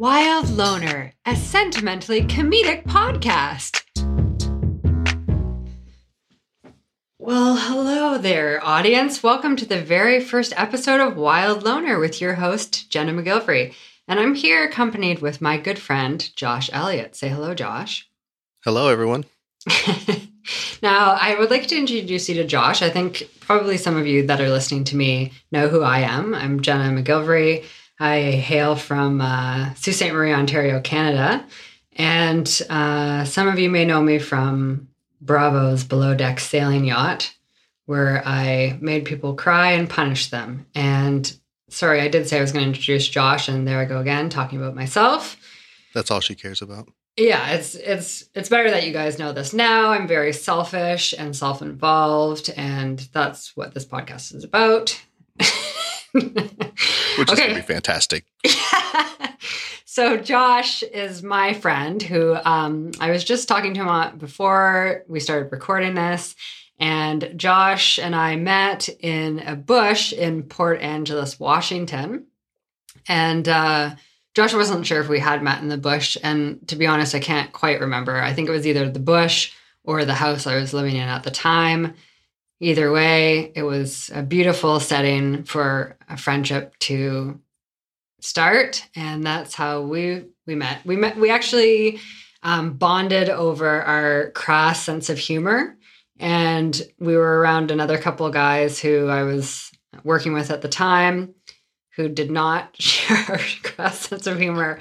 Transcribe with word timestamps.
Wild 0.00 0.48
Loner, 0.48 1.12
a 1.26 1.36
sentimentally 1.36 2.22
comedic 2.22 2.84
podcast. 2.84 3.82
Well, 7.18 7.56
hello 7.58 8.16
there, 8.16 8.64
audience. 8.64 9.22
Welcome 9.22 9.56
to 9.56 9.66
the 9.66 9.82
very 9.82 10.18
first 10.18 10.54
episode 10.56 11.00
of 11.00 11.18
Wild 11.18 11.64
Loner 11.64 11.98
with 11.98 12.18
your 12.18 12.36
host, 12.36 12.88
Jenna 12.88 13.12
MacGillivray. 13.12 13.74
And 14.08 14.18
I'm 14.18 14.34
here 14.34 14.64
accompanied 14.64 15.18
with 15.18 15.42
my 15.42 15.58
good 15.58 15.78
friend, 15.78 16.34
Josh 16.34 16.70
Elliott. 16.72 17.14
Say 17.14 17.28
hello, 17.28 17.52
Josh. 17.52 18.08
Hello, 18.64 18.88
everyone. 18.88 19.26
now, 20.82 21.18
I 21.20 21.36
would 21.38 21.50
like 21.50 21.66
to 21.66 21.76
introduce 21.76 22.26
you 22.26 22.36
to 22.36 22.44
Josh. 22.44 22.80
I 22.80 22.88
think 22.88 23.28
probably 23.40 23.76
some 23.76 23.98
of 23.98 24.06
you 24.06 24.26
that 24.28 24.40
are 24.40 24.48
listening 24.48 24.84
to 24.84 24.96
me 24.96 25.32
know 25.52 25.68
who 25.68 25.82
I 25.82 25.98
am. 25.98 26.34
I'm 26.34 26.60
Jenna 26.60 26.84
MacGillivray. 26.84 27.66
I 28.00 28.32
hail 28.32 28.76
from 28.76 29.20
uh, 29.20 29.74
Sault 29.74 29.94
Ste. 29.94 30.12
Marie, 30.12 30.32
Ontario, 30.32 30.80
Canada. 30.80 31.44
And 31.92 32.62
uh, 32.70 33.24
some 33.24 33.46
of 33.46 33.58
you 33.58 33.68
may 33.68 33.84
know 33.84 34.00
me 34.00 34.18
from 34.18 34.88
Bravo's 35.20 35.84
Below 35.84 36.14
Deck 36.14 36.40
Sailing 36.40 36.86
Yacht, 36.86 37.34
where 37.84 38.26
I 38.26 38.78
made 38.80 39.04
people 39.04 39.34
cry 39.34 39.72
and 39.72 39.88
punish 39.88 40.30
them. 40.30 40.66
And 40.74 41.30
sorry, 41.68 42.00
I 42.00 42.08
did 42.08 42.26
say 42.26 42.38
I 42.38 42.40
was 42.40 42.52
going 42.52 42.64
to 42.64 42.68
introduce 42.68 43.06
Josh, 43.06 43.48
and 43.48 43.68
there 43.68 43.78
I 43.78 43.84
go 43.84 43.98
again, 43.98 44.30
talking 44.30 44.58
about 44.58 44.74
myself. 44.74 45.36
That's 45.92 46.10
all 46.10 46.20
she 46.20 46.34
cares 46.34 46.62
about. 46.62 46.88
Yeah, 47.16 47.50
it's 47.50 47.74
it's 47.74 48.24
it's 48.34 48.48
better 48.48 48.70
that 48.70 48.86
you 48.86 48.92
guys 48.92 49.18
know 49.18 49.32
this 49.32 49.52
now. 49.52 49.90
I'm 49.90 50.06
very 50.06 50.32
selfish 50.32 51.12
and 51.18 51.36
self-involved, 51.36 52.50
and 52.56 52.98
that's 53.12 53.54
what 53.56 53.74
this 53.74 53.84
podcast 53.84 54.34
is 54.34 54.44
about. 54.44 54.98
Which 57.18 57.32
is 57.32 57.38
going 57.38 57.50
to 57.50 57.54
be 57.56 57.60
fantastic. 57.60 58.24
so 59.84 60.16
Josh 60.16 60.82
is 60.82 61.22
my 61.22 61.54
friend 61.54 62.02
who 62.02 62.34
um, 62.44 62.92
I 63.00 63.10
was 63.10 63.24
just 63.24 63.48
talking 63.48 63.74
to 63.74 63.84
him 63.84 64.18
before 64.18 65.04
we 65.08 65.20
started 65.20 65.52
recording 65.52 65.94
this, 65.94 66.34
and 66.78 67.32
Josh 67.36 67.98
and 67.98 68.16
I 68.16 68.36
met 68.36 68.88
in 68.88 69.40
a 69.40 69.54
bush 69.56 70.12
in 70.12 70.42
Port 70.44 70.80
Angeles, 70.80 71.38
Washington, 71.38 72.26
and. 73.08 73.48
Uh, 73.48 73.90
Josh 74.34 74.54
wasn't 74.54 74.86
sure 74.86 75.00
if 75.00 75.08
we 75.08 75.18
had 75.18 75.42
met 75.42 75.60
in 75.60 75.68
the 75.68 75.76
bush. 75.76 76.16
And 76.22 76.66
to 76.68 76.76
be 76.76 76.86
honest, 76.86 77.14
I 77.14 77.20
can't 77.20 77.52
quite 77.52 77.80
remember. 77.80 78.16
I 78.16 78.32
think 78.32 78.48
it 78.48 78.52
was 78.52 78.66
either 78.66 78.88
the 78.88 79.00
bush 79.00 79.52
or 79.84 80.04
the 80.04 80.14
house 80.14 80.46
I 80.46 80.56
was 80.56 80.72
living 80.72 80.96
in 80.96 81.08
at 81.08 81.24
the 81.24 81.30
time. 81.30 81.94
Either 82.60 82.92
way, 82.92 83.52
it 83.54 83.62
was 83.62 84.10
a 84.14 84.22
beautiful 84.22 84.80
setting 84.80 85.44
for 85.44 85.96
a 86.08 86.16
friendship 86.16 86.76
to 86.78 87.40
start. 88.20 88.86
And 88.94 89.24
that's 89.24 89.54
how 89.54 89.80
we 89.80 90.26
we 90.46 90.54
met. 90.54 90.84
We 90.84 90.96
met 90.96 91.16
we 91.16 91.30
actually 91.30 92.00
um, 92.42 92.74
bonded 92.74 93.28
over 93.28 93.82
our 93.82 94.30
crass 94.32 94.82
sense 94.82 95.08
of 95.08 95.18
humor. 95.18 95.76
And 96.18 96.80
we 96.98 97.16
were 97.16 97.38
around 97.38 97.70
another 97.70 97.96
couple 97.96 98.26
of 98.26 98.34
guys 98.34 98.78
who 98.78 99.08
I 99.08 99.22
was 99.22 99.70
working 100.04 100.34
with 100.34 100.50
at 100.50 100.60
the 100.60 100.68
time 100.68 101.34
who 101.96 102.08
did 102.08 102.30
not 102.30 102.76
share 102.80 103.40
a 103.78 103.90
sense 103.90 104.26
of 104.26 104.38
humor 104.38 104.80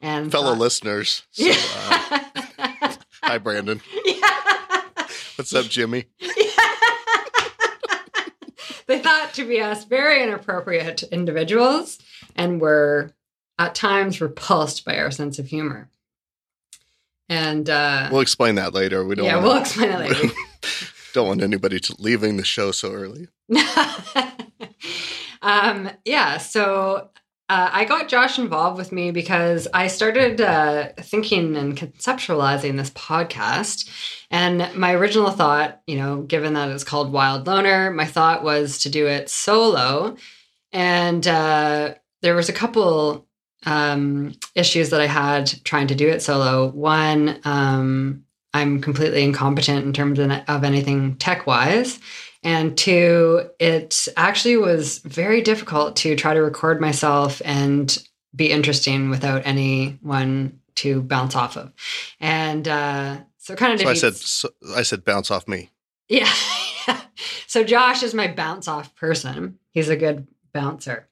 and 0.00 0.32
fellow 0.32 0.52
thought, 0.52 0.58
listeners. 0.58 1.22
So, 1.30 1.44
yeah. 1.44 1.54
uh, 2.58 2.94
hi, 3.22 3.38
Brandon. 3.38 3.80
Yeah. 4.04 4.16
What's 5.36 5.54
up, 5.54 5.66
Jimmy? 5.66 6.06
Yeah. 6.36 6.49
They 8.90 8.98
thought 8.98 9.32
to 9.34 9.46
be 9.46 9.60
us 9.60 9.84
very 9.84 10.20
inappropriate 10.20 11.04
individuals 11.04 11.98
and 12.34 12.60
were 12.60 13.12
at 13.56 13.72
times 13.72 14.20
repulsed 14.20 14.84
by 14.84 14.98
our 14.98 15.12
sense 15.12 15.38
of 15.38 15.46
humor. 15.46 15.88
And 17.28 17.70
uh, 17.70 18.08
we'll 18.10 18.20
explain 18.20 18.56
that 18.56 18.74
later. 18.74 19.04
We 19.04 19.14
don't. 19.14 19.26
Yeah, 19.26 19.36
wanna, 19.36 19.46
we'll 19.46 19.58
explain 19.58 19.90
that 19.90 20.00
later. 20.00 20.34
don't 21.14 21.28
want 21.28 21.40
anybody 21.40 21.78
to 21.78 21.94
leaving 22.00 22.36
the 22.36 22.44
show 22.44 22.72
so 22.72 22.92
early. 22.92 23.28
um, 25.40 25.90
yeah, 26.04 26.38
so 26.38 27.10
uh, 27.50 27.68
I 27.72 27.84
got 27.84 28.08
Josh 28.08 28.38
involved 28.38 28.78
with 28.78 28.92
me 28.92 29.10
because 29.10 29.66
I 29.74 29.88
started 29.88 30.40
uh, 30.40 30.90
thinking 31.00 31.56
and 31.56 31.76
conceptualizing 31.76 32.76
this 32.76 32.90
podcast. 32.90 33.90
And 34.30 34.72
my 34.76 34.92
original 34.92 35.32
thought, 35.32 35.82
you 35.84 35.96
know, 35.96 36.22
given 36.22 36.54
that 36.54 36.68
it's 36.68 36.84
called 36.84 37.10
Wild 37.10 37.48
Loner, 37.48 37.90
my 37.90 38.04
thought 38.04 38.44
was 38.44 38.78
to 38.82 38.88
do 38.88 39.08
it 39.08 39.28
solo. 39.28 40.16
And 40.70 41.26
uh, 41.26 41.94
there 42.22 42.36
was 42.36 42.48
a 42.48 42.52
couple 42.52 43.26
um, 43.66 44.32
issues 44.54 44.90
that 44.90 45.00
I 45.00 45.08
had 45.08 45.52
trying 45.64 45.88
to 45.88 45.96
do 45.96 46.08
it 46.08 46.22
solo. 46.22 46.68
One, 46.68 47.40
um, 47.42 48.24
I'm 48.54 48.80
completely 48.80 49.24
incompetent 49.24 49.84
in 49.84 49.92
terms 49.92 50.20
of 50.20 50.62
anything 50.62 51.16
tech 51.16 51.48
wise. 51.48 51.98
And 52.42 52.76
two, 52.76 53.50
it 53.58 54.08
actually 54.16 54.56
was 54.56 54.98
very 54.98 55.42
difficult 55.42 55.96
to 55.96 56.16
try 56.16 56.32
to 56.32 56.40
record 56.40 56.80
myself 56.80 57.42
and 57.44 58.02
be 58.34 58.50
interesting 58.50 59.10
without 59.10 59.42
anyone 59.44 60.60
to 60.76 61.02
bounce 61.02 61.36
off 61.36 61.56
of. 61.56 61.72
And 62.18 62.66
uh, 62.66 63.18
so 63.38 63.54
kind 63.56 63.74
of. 63.74 63.80
So 63.80 63.88
I 63.88 63.94
said, 63.94 64.14
so 64.16 64.48
I 64.76 64.82
said, 64.82 65.04
bounce 65.04 65.30
off 65.30 65.46
me. 65.46 65.70
Yeah. 66.08 66.32
so 67.46 67.62
Josh 67.62 68.02
is 68.02 68.14
my 68.14 68.28
bounce 68.28 68.68
off 68.68 68.94
person. 68.94 69.58
He's 69.72 69.88
a 69.88 69.96
good 69.96 70.26
bouncer. 70.52 71.08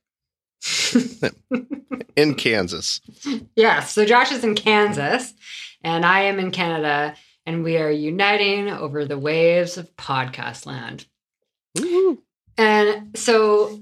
in 2.16 2.34
Kansas. 2.34 3.00
Yes. 3.54 3.92
So 3.92 4.04
Josh 4.04 4.32
is 4.32 4.42
in 4.42 4.54
Kansas, 4.54 5.34
and 5.84 6.04
I 6.04 6.22
am 6.22 6.38
in 6.38 6.50
Canada, 6.50 7.14
and 7.46 7.62
we 7.62 7.76
are 7.78 7.90
uniting 7.90 8.68
over 8.68 9.04
the 9.04 9.18
waves 9.18 9.78
of 9.78 9.94
podcast 9.96 10.66
land. 10.66 11.06
And 12.56 13.16
so 13.16 13.80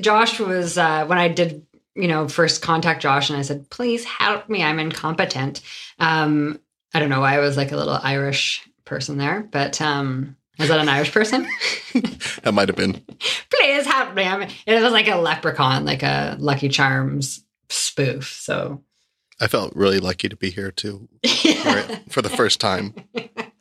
Josh 0.00 0.38
was 0.40 0.78
uh, 0.78 1.06
when 1.06 1.18
I 1.18 1.28
did, 1.28 1.66
you 1.94 2.08
know, 2.08 2.28
first 2.28 2.62
contact 2.62 3.02
Josh, 3.02 3.30
and 3.30 3.38
I 3.38 3.42
said, 3.42 3.68
"Please 3.70 4.04
help 4.04 4.48
me. 4.48 4.62
I'm 4.62 4.78
incompetent." 4.78 5.60
Um, 5.98 6.60
I 6.92 7.00
don't 7.00 7.10
know 7.10 7.20
why 7.20 7.36
I 7.36 7.40
was 7.40 7.56
like 7.56 7.72
a 7.72 7.76
little 7.76 7.98
Irish 8.02 8.62
person 8.84 9.18
there, 9.18 9.42
but 9.42 9.80
um, 9.80 10.36
is 10.58 10.68
that 10.68 10.78
an 10.78 10.88
Irish 10.88 11.12
person? 11.12 11.48
that 12.42 12.54
might 12.54 12.68
have 12.68 12.76
been. 12.76 13.02
Please 13.50 13.86
help 13.86 14.14
me. 14.14 14.24
I 14.24 14.38
mean, 14.38 14.48
it 14.66 14.80
was 14.80 14.92
like 14.92 15.08
a 15.08 15.16
leprechaun, 15.16 15.84
like 15.84 16.02
a 16.02 16.36
Lucky 16.38 16.68
Charms 16.68 17.44
spoof. 17.68 18.32
So 18.32 18.82
I 19.40 19.48
felt 19.48 19.74
really 19.74 19.98
lucky 19.98 20.28
to 20.28 20.36
be 20.36 20.50
here 20.50 20.70
too 20.70 21.08
for 22.08 22.22
the 22.22 22.30
first 22.30 22.60
time 22.60 22.94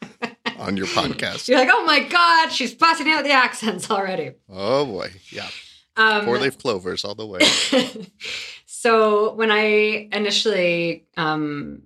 on 0.64 0.78
your 0.78 0.88
podcast. 0.88 1.48
You're 1.48 1.60
like, 1.60 1.70
oh 1.72 1.86
my 1.86 2.00
God, 2.02 2.50
she's 2.52 2.74
busting 2.74 3.10
out 3.10 3.24
the 3.24 3.32
accents 3.32 3.92
already. 3.92 4.32
Oh 4.50 4.86
boy. 4.86 5.12
Yeah. 5.30 5.48
Um, 5.96 6.26
Four 6.26 6.40
leaf 6.40 6.58
clovers 6.58 7.06
all 7.06 7.16
the 7.16 7.28
way. 7.28 7.40
so 8.66 9.34
when 9.34 9.52
I 9.52 10.10
initially 10.12 11.06
um, 11.18 11.84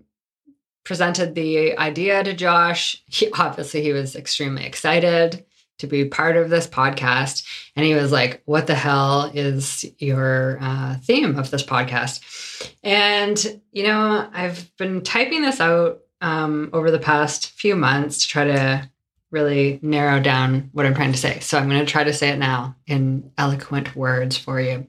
presented 0.85 1.35
the 1.35 1.77
idea 1.77 2.23
to 2.23 2.33
Josh, 2.33 3.03
he, 3.07 3.29
obviously 3.31 3.81
he 3.81 3.91
was 3.91 4.15
extremely 4.15 4.65
excited 4.65 5.45
to 5.79 5.87
be 5.87 6.05
part 6.05 6.37
of 6.37 6.49
this 6.49 6.67
podcast. 6.67 7.45
And 7.75 7.85
he 7.85 7.93
was 7.93 8.11
like, 8.11 8.41
What 8.45 8.67
the 8.67 8.75
hell 8.75 9.31
is 9.33 9.85
your 9.99 10.57
uh, 10.61 10.95
theme 11.03 11.37
of 11.37 11.51
this 11.51 11.63
podcast? 11.63 12.71
And, 12.83 13.61
you 13.71 13.83
know, 13.83 14.29
I've 14.33 14.75
been 14.77 15.01
typing 15.01 15.41
this 15.41 15.59
out 15.59 15.99
um, 16.21 16.69
over 16.73 16.91
the 16.91 16.99
past 16.99 17.51
few 17.51 17.75
months 17.75 18.19
to 18.19 18.27
try 18.27 18.43
to 18.45 18.89
really 19.31 19.79
narrow 19.81 20.19
down 20.19 20.69
what 20.71 20.85
I'm 20.85 20.95
trying 20.95 21.11
to 21.11 21.17
say. 21.17 21.39
So 21.39 21.57
I'm 21.57 21.69
going 21.69 21.85
to 21.85 21.91
try 21.91 22.03
to 22.03 22.13
say 22.13 22.29
it 22.29 22.37
now 22.37 22.75
in 22.87 23.31
eloquent 23.37 23.95
words 23.95 24.37
for 24.37 24.59
you. 24.59 24.87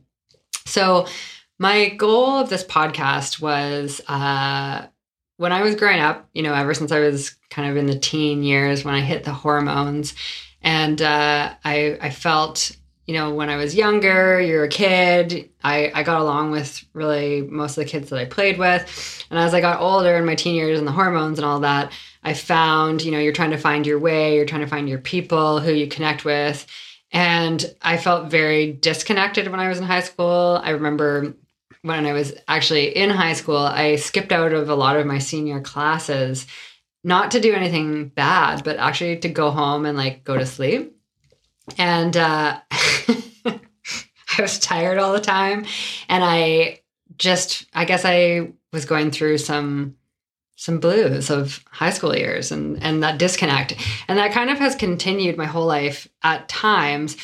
So, 0.65 1.07
my 1.61 1.89
goal 1.89 2.39
of 2.39 2.51
this 2.51 2.63
podcast 2.63 3.41
was 3.41 4.01
uh, 4.07 4.87
when 5.39 5.51
I 5.51 5.63
was 5.63 5.75
growing 5.75 5.99
up, 5.99 6.29
you 6.33 6.43
know, 6.43 6.55
ever 6.55 6.73
since 6.73 6.93
I 6.93 7.01
was 7.01 7.35
kind 7.51 7.69
of 7.69 7.77
in 7.77 7.87
the 7.87 7.99
teen 7.99 8.45
years 8.45 8.85
when 8.85 8.95
I 8.95 9.01
hit 9.01 9.25
the 9.25 9.33
hormones, 9.33 10.15
and 10.63 11.03
uh, 11.03 11.55
I, 11.65 11.99
I 12.01 12.11
felt 12.11 12.77
you 13.09 13.15
know, 13.15 13.33
when 13.33 13.49
I 13.49 13.57
was 13.57 13.75
younger, 13.75 14.39
you're 14.39 14.65
a 14.65 14.69
kid. 14.69 15.49
I, 15.65 15.91
I 15.95 16.03
got 16.03 16.21
along 16.21 16.51
with 16.51 16.85
really 16.93 17.41
most 17.41 17.79
of 17.79 17.85
the 17.85 17.91
kids 17.91 18.11
that 18.11 18.19
I 18.19 18.27
played 18.27 18.59
with. 18.59 19.25
And 19.31 19.39
as 19.39 19.55
I 19.55 19.63
got 19.63 19.81
older 19.81 20.15
in 20.17 20.27
my 20.27 20.35
teen 20.35 20.55
years 20.55 20.79
and 20.79 20.87
the 20.87 20.93
hormones 20.93 21.39
and 21.39 21.47
all 21.47 21.61
that, 21.61 21.91
I 22.23 22.35
found, 22.35 23.03
you 23.03 23.11
know, 23.11 23.19
you're 23.19 23.33
trying 23.33 23.53
to 23.53 23.57
find 23.57 23.87
your 23.87 23.99
way, 23.99 24.37
you're 24.37 24.45
trying 24.45 24.61
to 24.61 24.67
find 24.67 24.91
your 24.91 24.99
people 24.99 25.59
who 25.59 25.73
you 25.73 25.89
connect 25.89 26.27
with. 26.27 26.67
And 27.11 27.65
I 27.81 27.97
felt 27.97 28.31
very 28.31 28.73
disconnected 28.73 29.49
when 29.49 29.59
I 29.59 29.71
was 29.71 29.79
in 29.79 29.85
high 29.85 30.03
school. 30.03 30.61
I 30.63 30.71
remember 30.71 31.33
when 31.81 32.05
I 32.05 32.13
was 32.13 32.35
actually 32.47 32.95
in 32.95 33.09
high 33.09 33.33
school, 33.33 33.57
I 33.57 33.97
skipped 33.97 34.33
out 34.33 34.53
of 34.53 34.69
a 34.69 34.75
lot 34.75 34.97
of 34.97 35.07
my 35.07 35.17
senior 35.17 35.63
classes, 35.63 36.47
not 37.05 37.31
to 37.31 37.41
do 37.41 37.55
anything 37.55 38.09
bad, 38.09 38.65
but 38.65 38.77
actually 38.77 39.17
to 39.21 39.31
go 39.31 39.51
home 39.51 39.87
and 39.87 39.97
like 39.97 40.25
go 40.25 40.37
to 40.37 40.45
sleep 40.45 40.98
and 41.77 42.17
uh, 42.17 42.61
I 42.71 43.61
was 44.41 44.59
tired 44.59 44.99
all 44.99 45.13
the 45.13 45.21
time, 45.21 45.67
and 46.09 46.25
I 46.25 46.81
just 47.17 47.67
I 47.75 47.85
guess 47.85 48.05
I 48.05 48.53
was 48.73 48.85
going 48.85 49.11
through 49.11 49.39
some 49.39 49.97
some 50.57 50.81
blues 50.81 51.31
of 51.31 51.65
high 51.71 51.91
school 51.91 52.17
years 52.17 52.51
and 52.51 52.83
and 52.83 53.03
that 53.03 53.19
disconnect. 53.19 53.75
And 54.09 54.19
that 54.19 54.33
kind 54.33 54.51
of 54.51 54.59
has 54.59 54.75
continued 54.75 55.37
my 55.37 55.47
whole 55.47 55.67
life 55.67 56.09
at 56.23 56.49
times 56.49 57.17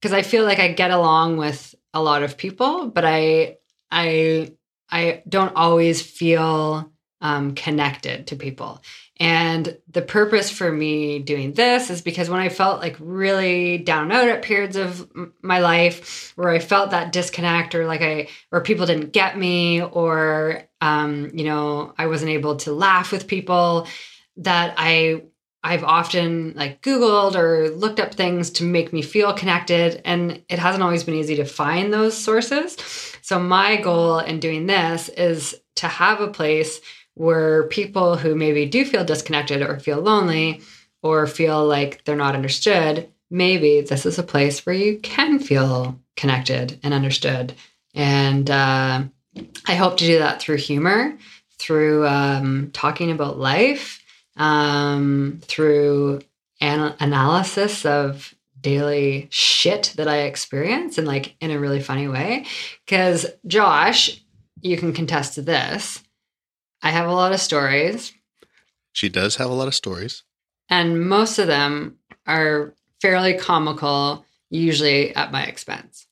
because 0.00 0.12
I 0.12 0.22
feel 0.22 0.44
like 0.44 0.58
I 0.58 0.72
get 0.72 0.90
along 0.90 1.38
with 1.38 1.74
a 1.94 2.02
lot 2.02 2.22
of 2.22 2.36
people 2.36 2.88
but 2.88 3.04
I 3.04 3.56
I 3.90 4.52
I 4.90 5.22
don't 5.28 5.56
always 5.56 6.02
feel 6.02 6.92
um, 7.22 7.54
connected 7.54 8.26
to 8.26 8.36
people 8.36 8.82
and 9.22 9.78
the 9.88 10.02
purpose 10.02 10.50
for 10.50 10.72
me 10.72 11.20
doing 11.20 11.52
this 11.52 11.90
is 11.90 12.02
because 12.02 12.28
when 12.28 12.40
I 12.40 12.48
felt 12.48 12.80
like 12.80 12.96
really 12.98 13.78
down 13.78 14.10
out 14.10 14.26
at 14.26 14.42
periods 14.42 14.74
of 14.74 15.08
my 15.40 15.60
life 15.60 16.32
where 16.34 16.48
I 16.48 16.58
felt 16.58 16.90
that 16.90 17.12
disconnect 17.12 17.76
or 17.76 17.86
like 17.86 18.02
I, 18.02 18.26
or 18.50 18.62
people 18.62 18.84
didn't 18.84 19.12
get 19.12 19.38
me 19.38 19.80
or, 19.80 20.64
um, 20.80 21.30
you 21.34 21.44
know, 21.44 21.94
I 21.96 22.08
wasn't 22.08 22.32
able 22.32 22.56
to 22.56 22.72
laugh 22.72 23.12
with 23.12 23.28
people 23.28 23.86
that 24.38 24.74
I, 24.76 25.22
I've 25.62 25.84
often 25.84 26.54
like 26.56 26.82
Googled 26.82 27.36
or 27.36 27.70
looked 27.70 28.00
up 28.00 28.14
things 28.14 28.50
to 28.50 28.64
make 28.64 28.92
me 28.92 29.02
feel 29.02 29.34
connected. 29.34 30.02
And 30.04 30.42
it 30.48 30.58
hasn't 30.58 30.82
always 30.82 31.04
been 31.04 31.14
easy 31.14 31.36
to 31.36 31.44
find 31.44 31.94
those 31.94 32.18
sources. 32.18 32.76
So 33.22 33.38
my 33.38 33.76
goal 33.76 34.18
in 34.18 34.40
doing 34.40 34.66
this 34.66 35.08
is 35.10 35.54
to 35.76 35.86
have 35.86 36.20
a 36.20 36.26
place 36.26 36.80
where 37.14 37.64
people 37.68 38.16
who 38.16 38.34
maybe 38.34 38.66
do 38.66 38.84
feel 38.84 39.04
disconnected 39.04 39.62
or 39.62 39.78
feel 39.78 40.00
lonely 40.00 40.62
or 41.02 41.26
feel 41.26 41.66
like 41.66 42.04
they're 42.04 42.16
not 42.16 42.34
understood, 42.34 43.08
maybe 43.30 43.80
this 43.80 44.06
is 44.06 44.18
a 44.18 44.22
place 44.22 44.64
where 44.64 44.74
you 44.74 44.98
can 44.98 45.38
feel 45.38 45.98
connected 46.16 46.78
and 46.82 46.94
understood. 46.94 47.54
And 47.94 48.50
uh, 48.50 49.04
I 49.66 49.74
hope 49.74 49.96
to 49.98 50.06
do 50.06 50.18
that 50.18 50.40
through 50.40 50.56
humor, 50.56 51.16
through 51.58 52.06
um, 52.06 52.70
talking 52.72 53.10
about 53.10 53.38
life, 53.38 54.02
um, 54.36 55.40
through 55.42 56.20
an- 56.60 56.94
analysis 57.00 57.84
of 57.84 58.34
daily 58.60 59.26
shit 59.30 59.92
that 59.96 60.08
I 60.08 60.22
experience 60.22 60.96
and 60.96 61.06
like 61.06 61.34
in 61.40 61.50
a 61.50 61.58
really 61.58 61.80
funny 61.80 62.08
way. 62.08 62.46
Because 62.86 63.26
Josh, 63.46 64.22
you 64.60 64.76
can 64.76 64.92
contest 64.92 65.34
to 65.34 65.42
this 65.42 66.02
I 66.82 66.90
have 66.90 67.08
a 67.08 67.12
lot 67.12 67.32
of 67.32 67.40
stories. 67.40 68.12
She 68.92 69.08
does 69.08 69.36
have 69.36 69.50
a 69.50 69.54
lot 69.54 69.68
of 69.68 69.74
stories. 69.74 70.24
And 70.68 71.08
most 71.08 71.38
of 71.38 71.46
them 71.46 71.98
are 72.26 72.74
fairly 73.00 73.34
comical, 73.34 74.24
usually 74.50 75.14
at 75.14 75.32
my 75.32 75.44
expense. 75.44 76.06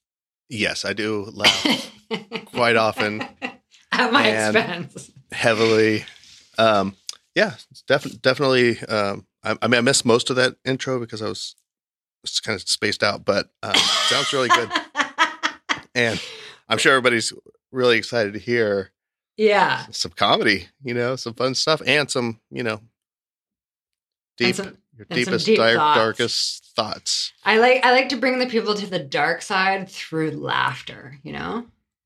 Yes, 0.48 0.84
I 0.84 0.92
do 0.92 1.30
laugh 1.32 1.92
quite 2.46 2.76
often. 2.76 3.26
At 3.92 4.12
my 4.12 4.28
expense. 4.28 5.10
Heavily. 5.32 6.04
Um, 6.58 6.94
yeah, 7.34 7.54
def- 7.88 8.22
definitely. 8.22 8.80
Um, 8.82 9.26
I, 9.42 9.56
I, 9.60 9.66
mean, 9.66 9.78
I 9.78 9.80
missed 9.80 10.04
most 10.04 10.30
of 10.30 10.36
that 10.36 10.56
intro 10.64 11.00
because 11.00 11.22
I 11.22 11.28
was, 11.28 11.56
was 12.22 12.38
kind 12.40 12.54
of 12.54 12.68
spaced 12.68 13.02
out, 13.02 13.24
but 13.24 13.50
um, 13.62 13.74
sounds 13.74 14.32
really 14.32 14.48
good. 14.48 14.70
and 15.94 16.22
I'm 16.68 16.78
sure 16.78 16.92
everybody's 16.92 17.32
really 17.72 17.98
excited 17.98 18.32
to 18.34 18.38
hear 18.38 18.92
yeah. 19.40 19.86
Some 19.90 20.12
comedy, 20.12 20.68
you 20.84 20.92
know, 20.92 21.16
some 21.16 21.32
fun 21.32 21.54
stuff 21.54 21.80
and 21.86 22.10
some, 22.10 22.40
you 22.50 22.62
know, 22.62 22.80
deep 24.36 24.54
some, 24.54 24.76
your 24.96 25.06
deepest 25.08 25.46
deep 25.46 25.56
dark, 25.56 25.76
thoughts. 25.76 25.98
darkest 25.98 26.64
thoughts. 26.76 27.32
I 27.42 27.58
like 27.58 27.82
I 27.82 27.92
like 27.92 28.10
to 28.10 28.16
bring 28.16 28.38
the 28.38 28.46
people 28.46 28.74
to 28.74 28.86
the 28.86 28.98
dark 28.98 29.40
side 29.40 29.88
through 29.88 30.32
laughter, 30.32 31.18
you 31.22 31.32
know? 31.32 31.64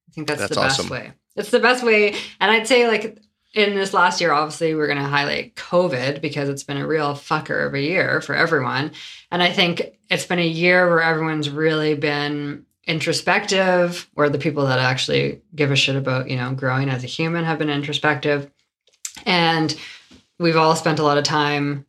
I 0.08 0.12
think 0.12 0.28
that's, 0.28 0.42
that's 0.42 0.54
the 0.54 0.60
best 0.60 0.90
way. 0.90 1.12
It's 1.34 1.50
the 1.50 1.58
best 1.58 1.82
way. 1.82 2.14
And 2.40 2.52
I'd 2.52 2.68
say 2.68 2.86
like 2.86 3.18
in 3.52 3.74
this 3.74 3.92
last 3.92 4.20
year, 4.20 4.32
obviously, 4.32 4.76
we're 4.76 4.86
going 4.86 4.98
to 4.98 5.04
highlight 5.04 5.56
COVID 5.56 6.20
because 6.20 6.48
it's 6.48 6.62
been 6.62 6.76
a 6.76 6.86
real 6.86 7.14
fucker 7.14 7.66
of 7.66 7.74
a 7.74 7.80
year 7.80 8.20
for 8.20 8.36
everyone. 8.36 8.92
And 9.32 9.42
I 9.42 9.52
think 9.52 9.98
it's 10.08 10.26
been 10.26 10.38
a 10.38 10.46
year 10.46 10.88
where 10.88 11.02
everyone's 11.02 11.50
really 11.50 11.94
been 11.94 12.66
introspective 12.86 14.08
or 14.14 14.28
the 14.28 14.38
people 14.38 14.66
that 14.66 14.78
actually 14.78 15.40
give 15.54 15.70
a 15.70 15.76
shit 15.76 15.96
about 15.96 16.28
you 16.28 16.36
know 16.36 16.52
growing 16.52 16.88
as 16.88 17.04
a 17.04 17.08
human 17.08 17.44
have 17.44 17.58
been 17.58 17.70
introspective. 17.70 18.50
And 19.24 19.74
we've 20.38 20.56
all 20.56 20.76
spent 20.76 20.98
a 20.98 21.04
lot 21.04 21.18
of 21.18 21.24
time 21.24 21.86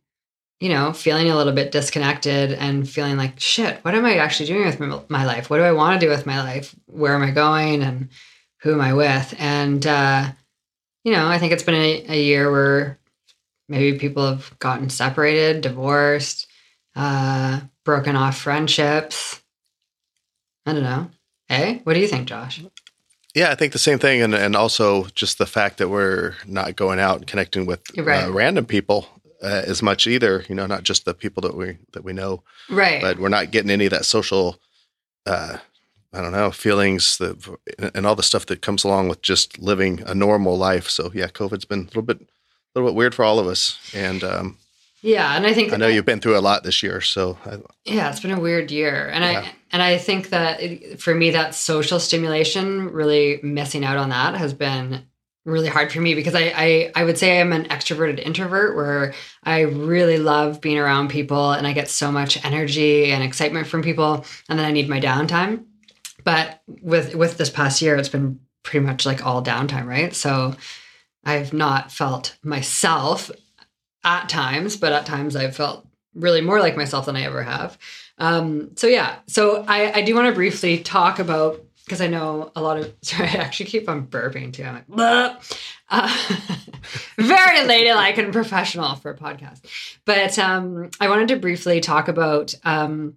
you 0.60 0.68
know 0.68 0.92
feeling 0.92 1.30
a 1.30 1.36
little 1.36 1.52
bit 1.52 1.72
disconnected 1.72 2.52
and 2.52 2.88
feeling 2.88 3.16
like 3.16 3.38
shit 3.38 3.78
what 3.84 3.94
am 3.94 4.04
i 4.04 4.16
actually 4.16 4.46
doing 4.46 4.64
with 4.64 5.10
my, 5.10 5.24
life? 5.24 5.50
What 5.50 5.58
do 5.58 5.64
i 5.64 5.72
want 5.72 6.00
to 6.00 6.06
do 6.06 6.10
with 6.10 6.26
my 6.26 6.42
life? 6.42 6.74
Where 6.86 7.14
am 7.14 7.22
i 7.22 7.30
going? 7.30 7.82
And 7.82 8.08
who 8.62 8.72
am 8.72 8.80
i 8.80 8.94
with? 8.94 9.34
And 9.38 9.86
uh 9.86 10.30
you 11.04 11.12
know 11.12 11.26
i 11.28 11.38
think 11.38 11.52
it's 11.52 11.62
been 11.62 11.74
a, 11.74 12.06
a 12.08 12.22
year 12.22 12.50
where 12.50 12.98
maybe 13.68 13.98
people 13.98 14.26
have 14.28 14.58
gotten 14.58 14.88
separated 14.88 15.60
divorced 15.60 16.46
uh 16.94 17.60
broken 17.84 18.16
off 18.16 18.38
friendships 18.38 19.42
I 20.66 20.72
don't 20.72 20.82
know. 20.82 21.10
Hey, 21.48 21.80
what 21.84 21.94
do 21.94 22.00
you 22.00 22.08
think, 22.08 22.26
Josh? 22.26 22.62
Yeah, 23.34 23.50
I 23.50 23.54
think 23.54 23.72
the 23.72 23.78
same 23.78 23.98
thing, 23.98 24.20
and 24.20 24.34
and 24.34 24.56
also 24.56 25.04
just 25.14 25.38
the 25.38 25.46
fact 25.46 25.78
that 25.78 25.88
we're 25.88 26.34
not 26.46 26.74
going 26.74 26.98
out 26.98 27.18
and 27.18 27.26
connecting 27.26 27.66
with 27.66 27.80
right. 27.96 28.24
uh, 28.24 28.32
random 28.32 28.66
people 28.66 29.06
uh, 29.42 29.62
as 29.66 29.82
much 29.82 30.06
either. 30.06 30.44
You 30.48 30.54
know, 30.54 30.66
not 30.66 30.82
just 30.82 31.04
the 31.04 31.14
people 31.14 31.42
that 31.42 31.56
we 31.56 31.78
that 31.92 32.02
we 32.02 32.12
know, 32.12 32.42
right? 32.68 33.00
But 33.00 33.18
we're 33.18 33.28
not 33.28 33.52
getting 33.52 33.70
any 33.70 33.84
of 33.84 33.92
that 33.92 34.06
social, 34.06 34.58
uh, 35.24 35.58
I 36.12 36.20
don't 36.20 36.32
know, 36.32 36.50
feelings 36.50 37.18
that, 37.18 37.56
and 37.94 38.06
all 38.06 38.16
the 38.16 38.22
stuff 38.22 38.46
that 38.46 38.62
comes 38.62 38.82
along 38.82 39.08
with 39.08 39.22
just 39.22 39.58
living 39.58 40.02
a 40.04 40.14
normal 40.14 40.56
life. 40.56 40.88
So 40.88 41.12
yeah, 41.14 41.28
COVID's 41.28 41.64
been 41.64 41.80
a 41.80 41.84
little 41.84 42.02
bit, 42.02 42.20
a 42.22 42.26
little 42.74 42.90
bit 42.90 42.96
weird 42.96 43.14
for 43.14 43.24
all 43.24 43.38
of 43.38 43.46
us, 43.46 43.78
and 43.94 44.24
um, 44.24 44.58
yeah, 45.06 45.36
and 45.36 45.46
I 45.46 45.54
think 45.54 45.72
I 45.72 45.76
know 45.76 45.86
you've 45.86 46.04
been 46.04 46.18
through 46.18 46.36
a 46.36 46.40
lot 46.40 46.64
this 46.64 46.82
year, 46.82 47.00
so 47.00 47.38
I, 47.46 47.58
yeah, 47.84 48.10
it's 48.10 48.18
been 48.18 48.32
a 48.32 48.40
weird 48.40 48.72
year, 48.72 49.08
and 49.08 49.22
yeah. 49.22 49.40
I 49.40 49.52
and 49.70 49.80
I 49.80 49.98
think 49.98 50.30
that 50.30 50.60
it, 50.60 51.00
for 51.00 51.14
me, 51.14 51.30
that 51.30 51.54
social 51.54 52.00
stimulation, 52.00 52.90
really 52.90 53.38
missing 53.40 53.84
out 53.84 53.98
on 53.98 54.08
that, 54.08 54.34
has 54.34 54.52
been 54.52 55.06
really 55.44 55.68
hard 55.68 55.92
for 55.92 56.00
me 56.00 56.16
because 56.16 56.34
I, 56.34 56.52
I 56.56 56.92
I 56.96 57.04
would 57.04 57.18
say 57.18 57.40
I'm 57.40 57.52
an 57.52 57.66
extroverted 57.66 58.18
introvert 58.18 58.74
where 58.74 59.14
I 59.44 59.60
really 59.60 60.18
love 60.18 60.60
being 60.60 60.76
around 60.76 61.08
people 61.08 61.52
and 61.52 61.68
I 61.68 61.72
get 61.72 61.88
so 61.88 62.10
much 62.10 62.44
energy 62.44 63.12
and 63.12 63.22
excitement 63.22 63.68
from 63.68 63.82
people, 63.82 64.24
and 64.48 64.58
then 64.58 64.66
I 64.66 64.72
need 64.72 64.88
my 64.88 64.98
downtime. 64.98 65.66
But 66.24 66.62
with 66.82 67.14
with 67.14 67.38
this 67.38 67.50
past 67.50 67.80
year, 67.80 67.94
it's 67.94 68.08
been 68.08 68.40
pretty 68.64 68.84
much 68.84 69.06
like 69.06 69.24
all 69.24 69.40
downtime, 69.40 69.86
right? 69.86 70.12
So 70.12 70.56
I've 71.24 71.52
not 71.52 71.92
felt 71.92 72.36
myself 72.42 73.30
at 74.06 74.28
times, 74.28 74.76
but 74.76 74.92
at 74.92 75.04
times 75.04 75.36
I've 75.36 75.56
felt 75.56 75.86
really 76.14 76.40
more 76.40 76.60
like 76.60 76.76
myself 76.76 77.06
than 77.06 77.16
I 77.16 77.24
ever 77.24 77.42
have. 77.42 77.76
Um, 78.18 78.74
so 78.76 78.86
yeah, 78.86 79.16
so 79.26 79.64
I, 79.68 79.92
I 79.92 80.02
do 80.02 80.14
want 80.14 80.28
to 80.28 80.34
briefly 80.34 80.78
talk 80.78 81.18
about 81.18 81.60
because 81.84 82.00
I 82.00 82.06
know 82.06 82.50
a 82.56 82.62
lot 82.62 82.78
of 82.78 82.94
sorry, 83.02 83.28
I 83.28 83.34
actually 83.34 83.66
keep 83.66 83.88
on 83.88 84.06
burping 84.06 84.52
too. 84.52 84.64
I'm 84.64 84.84
like, 84.88 85.36
uh, 85.90 86.26
very 87.18 87.66
ladylike 87.66 88.16
and 88.18 88.32
professional 88.32 88.94
for 88.94 89.10
a 89.10 89.16
podcast. 89.16 89.60
But 90.04 90.38
um, 90.38 90.90
I 91.00 91.08
wanted 91.08 91.28
to 91.28 91.36
briefly 91.36 91.80
talk 91.80 92.08
about 92.08 92.54
um, 92.64 93.16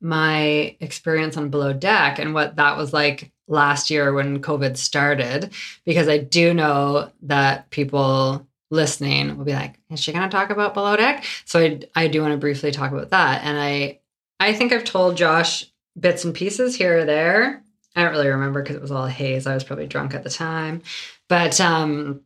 my 0.00 0.76
experience 0.80 1.36
on 1.36 1.48
Below 1.48 1.72
Deck 1.72 2.18
and 2.18 2.34
what 2.34 2.56
that 2.56 2.76
was 2.76 2.92
like 2.92 3.32
last 3.48 3.90
year 3.90 4.12
when 4.12 4.42
COVID 4.42 4.76
started, 4.76 5.52
because 5.84 6.06
I 6.06 6.18
do 6.18 6.52
know 6.52 7.10
that 7.22 7.70
people 7.70 8.46
listening 8.70 9.36
will 9.36 9.44
be 9.44 9.54
like, 9.54 9.78
is 9.90 10.00
she 10.00 10.12
going 10.12 10.28
to 10.28 10.34
talk 10.34 10.50
about 10.50 10.74
below 10.74 10.96
deck? 10.96 11.24
So 11.44 11.60
I, 11.60 11.80
I 11.94 12.08
do 12.08 12.20
want 12.20 12.32
to 12.32 12.38
briefly 12.38 12.70
talk 12.70 12.92
about 12.92 13.10
that. 13.10 13.42
And 13.44 13.58
I, 13.58 14.00
I 14.40 14.52
think 14.52 14.72
I've 14.72 14.84
told 14.84 15.16
Josh 15.16 15.64
bits 15.98 16.24
and 16.24 16.34
pieces 16.34 16.76
here 16.76 16.98
or 16.98 17.04
there. 17.04 17.62
I 17.96 18.02
don't 18.02 18.12
really 18.12 18.28
remember 18.28 18.62
because 18.62 18.76
it 18.76 18.82
was 18.82 18.92
all 18.92 19.06
haze. 19.06 19.46
I 19.46 19.54
was 19.54 19.64
probably 19.64 19.86
drunk 19.86 20.14
at 20.14 20.22
the 20.22 20.30
time. 20.30 20.82
But 21.28 21.60
um, 21.60 22.20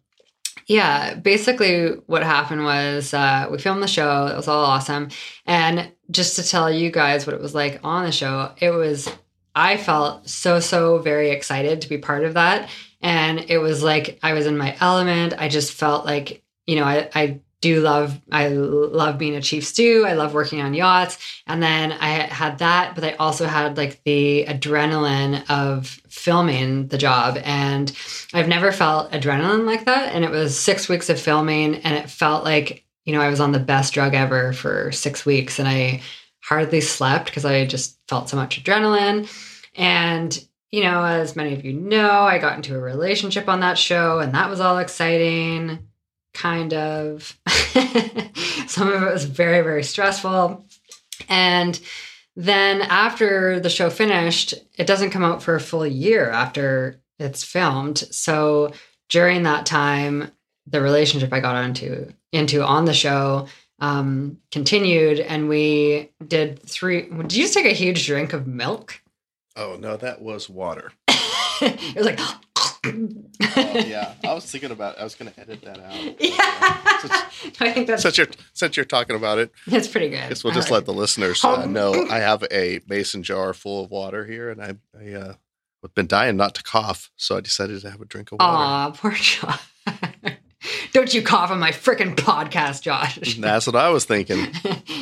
yeah, 0.67 1.15
basically 1.15 1.89
what 2.07 2.23
happened 2.23 2.65
was 2.65 3.15
uh, 3.15 3.49
we 3.51 3.59
filmed 3.59 3.83
the 3.83 3.89
show. 3.89 4.27
It 4.27 4.37
was 4.37 4.49
all 4.49 4.65
awesome. 4.65 5.09
And 5.47 5.93
just 6.11 6.37
to 6.37 6.47
tell 6.47 6.71
you 6.71 6.91
guys 6.91 7.27
what 7.27 7.35
it 7.35 7.41
was 7.41 7.55
like 7.55 7.81
on 7.83 8.05
the 8.05 8.13
show, 8.13 8.53
it 8.59 8.71
was, 8.71 9.09
I 9.55 9.77
felt 9.77 10.29
so, 10.29 10.61
so 10.61 10.99
very 10.99 11.31
excited 11.31 11.81
to 11.81 11.89
be 11.89 11.99
part 11.99 12.25
of 12.25 12.35
that. 12.35 12.69
And 13.03 13.51
it 13.51 13.59
was 13.59 13.83
like 13.83 14.19
I 14.23 14.33
was 14.33 14.47
in 14.47 14.57
my 14.57 14.77
element. 14.81 15.35
I 15.37 15.49
just 15.49 15.73
felt 15.73 16.05
like, 16.07 16.43
you 16.67 16.77
know, 16.77 16.85
I, 16.85 17.11
I 17.15 17.41
do 17.63 17.81
love 17.81 18.21
I 18.31 18.49
love 18.49 19.17
being 19.17 19.37
a 19.37 19.41
chief 19.41 19.65
stew. 19.65 20.05
I 20.07 20.13
love 20.13 20.35
working 20.35 20.61
on 20.61 20.75
yachts. 20.75 21.17
And 21.47 21.63
then 21.63 21.93
I 21.93 22.09
had 22.09 22.59
that, 22.59 22.95
but 22.95 23.05
I 23.05 23.13
also 23.13 23.47
had 23.47 23.77
like 23.77 24.03
the 24.05 24.45
adrenaline 24.47 25.49
of 25.49 25.87
filming 26.09 26.89
the 26.89 26.99
job. 26.99 27.39
And 27.45 27.91
I've 28.35 28.49
never 28.49 28.73
felt 28.73 29.13
adrenaline 29.13 29.65
like 29.65 29.87
that. 29.87 30.13
And 30.13 30.25
it 30.25 30.31
was 30.31 30.59
six 30.59 30.89
weeks 30.89 31.09
of 31.09 31.21
filming 31.21 31.77
and 31.77 31.95
it 31.95 32.11
felt 32.11 32.45
like, 32.45 32.85
you 33.05 33.15
know, 33.15 33.21
I 33.21 33.29
was 33.29 33.41
on 33.41 33.53
the 33.53 33.59
best 33.61 33.95
drug 33.95 34.15
ever 34.15 34.53
for 34.53 34.93
six 34.93 35.25
weeks 35.25 35.59
and 35.59 35.69
I 35.69 36.03
hardly 36.43 36.81
slept 36.81 37.27
because 37.27 37.45
I 37.45 37.65
just 37.65 37.97
felt 38.09 38.29
so 38.29 38.37
much 38.37 38.63
adrenaline. 38.63 39.31
And 39.77 40.45
you 40.73 40.83
know, 40.83 41.05
as 41.05 41.37
many 41.37 41.53
of 41.53 41.65
you 41.65 41.75
know, 41.75 42.11
I 42.11 42.39
got 42.39 42.57
into 42.57 42.75
a 42.75 42.81
relationship 42.81 43.49
on 43.49 43.61
that 43.61 43.79
show, 43.79 44.19
and 44.19 44.35
that 44.35 44.51
was 44.51 44.59
all 44.59 44.79
exciting, 44.79 45.87
kind 46.35 46.73
of. 46.73 47.39
Some 48.67 48.89
of 48.89 49.03
it 49.03 49.13
was 49.13 49.27
very, 49.27 49.61
very 49.61 49.85
stressful. 49.85 50.65
And 51.29 51.79
then 52.35 52.81
after 52.83 53.61
the 53.61 53.69
show 53.69 53.91
finished, 53.91 54.55
it 54.79 54.87
doesn't 54.87 55.11
come 55.11 55.23
out 55.23 55.43
for 55.43 55.55
a 55.55 55.61
full 55.61 55.87
year 55.87 56.31
after 56.31 57.01
it's 57.19 57.45
filmed. 57.45 57.99
So 57.99 58.73
during 59.11 59.43
that 59.43 59.67
time, 59.67 60.33
the 60.67 60.81
relationship 60.81 61.33
I 61.33 61.41
got 61.41 61.63
into 61.65 62.15
into 62.33 62.65
on 62.65 62.87
the 62.87 62.95
show 62.95 63.47
um, 63.81 64.39
continued, 64.51 65.21
and 65.21 65.49
we 65.49 66.11
did 66.27 66.63
three. 66.63 67.03
Did 67.03 67.35
you 67.35 67.43
just 67.43 67.53
take 67.53 67.67
a 67.67 67.75
huge 67.75 68.07
drink 68.07 68.33
of 68.33 68.47
milk? 68.47 69.02
Oh 69.57 69.77
no, 69.79 69.97
that 69.97 70.23
was 70.23 70.49
water. 70.49 70.93
it 71.09 71.97
was 71.97 72.07
like. 72.07 72.19
oh, 72.21 72.41
yeah, 73.87 74.15
I 74.25 74.35
was 74.35 74.51
thinking 74.51 74.71
about. 74.71 74.99
I 74.99 75.05
was 75.05 75.15
going 75.15 75.31
to 75.31 75.41
edit 75.41 75.63
that 75.63 75.79
out. 75.79 75.93
Yeah, 76.21 76.99
Since, 76.99 77.61
I 77.61 77.73
think 77.73 77.87
that's 77.87 78.03
since 78.03 78.19
you're 78.19 78.27
since 78.53 78.77
you're 78.77 78.85
talking 78.85 79.17
about 79.17 79.39
it, 79.39 79.53
It's 79.67 79.89
pretty 79.89 80.09
good. 80.09 80.21
I 80.21 80.29
guess 80.29 80.43
we'll 80.45 80.53
just 80.53 80.71
like 80.71 80.79
let 80.79 80.87
the 80.87 80.93
listeners 80.95 81.45
uh, 81.45 81.67
know 81.67 82.07
I 82.11 82.19
have 82.19 82.45
a 82.51 82.81
mason 82.89 83.23
jar 83.23 83.53
full 83.55 83.85
of 83.85 83.91
water 83.91 84.25
here, 84.25 84.51
and 84.51 84.63
I 84.63 84.75
I 84.99 85.13
uh, 85.13 85.35
have 85.83 85.95
been 85.95 86.07
dying 86.07 86.37
not 86.37 86.55
to 86.57 86.63
cough, 86.63 87.11
so 87.17 87.37
I 87.37 87.41
decided 87.41 87.81
to 87.83 87.91
have 87.91 88.01
a 88.01 88.05
drink 88.05 88.33
of 88.33 88.39
water. 88.41 88.53
Aw, 88.53 88.91
poor 88.93 89.13
Josh. 89.13 89.61
Don't 90.93 91.13
you 91.13 91.23
cough 91.23 91.51
on 91.51 91.59
my 91.59 91.71
freaking 91.71 92.15
podcast, 92.15 92.83
Josh. 92.83 93.37
That's 93.39 93.67
what 93.67 93.77
I 93.77 93.91
was 93.91 94.05
thinking. 94.05 94.39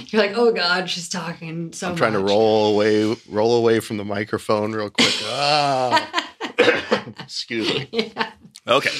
You're 0.07 0.23
like, 0.23 0.37
oh 0.37 0.53
God, 0.53 0.89
she's 0.89 1.09
talking 1.09 1.73
so 1.73 1.89
I'm 1.89 1.97
trying 1.97 2.13
to 2.13 2.19
roll 2.19 2.75
away, 2.75 3.17
roll 3.29 3.57
away 3.57 3.81
from 3.81 3.97
the 3.97 4.05
microphone 4.05 4.73
real 4.73 4.91
quick. 4.91 5.15
Ah. 5.33 6.27
Excuse 7.21 7.69
me. 7.69 7.89
yeah. 7.93 8.33
Okay, 8.67 8.91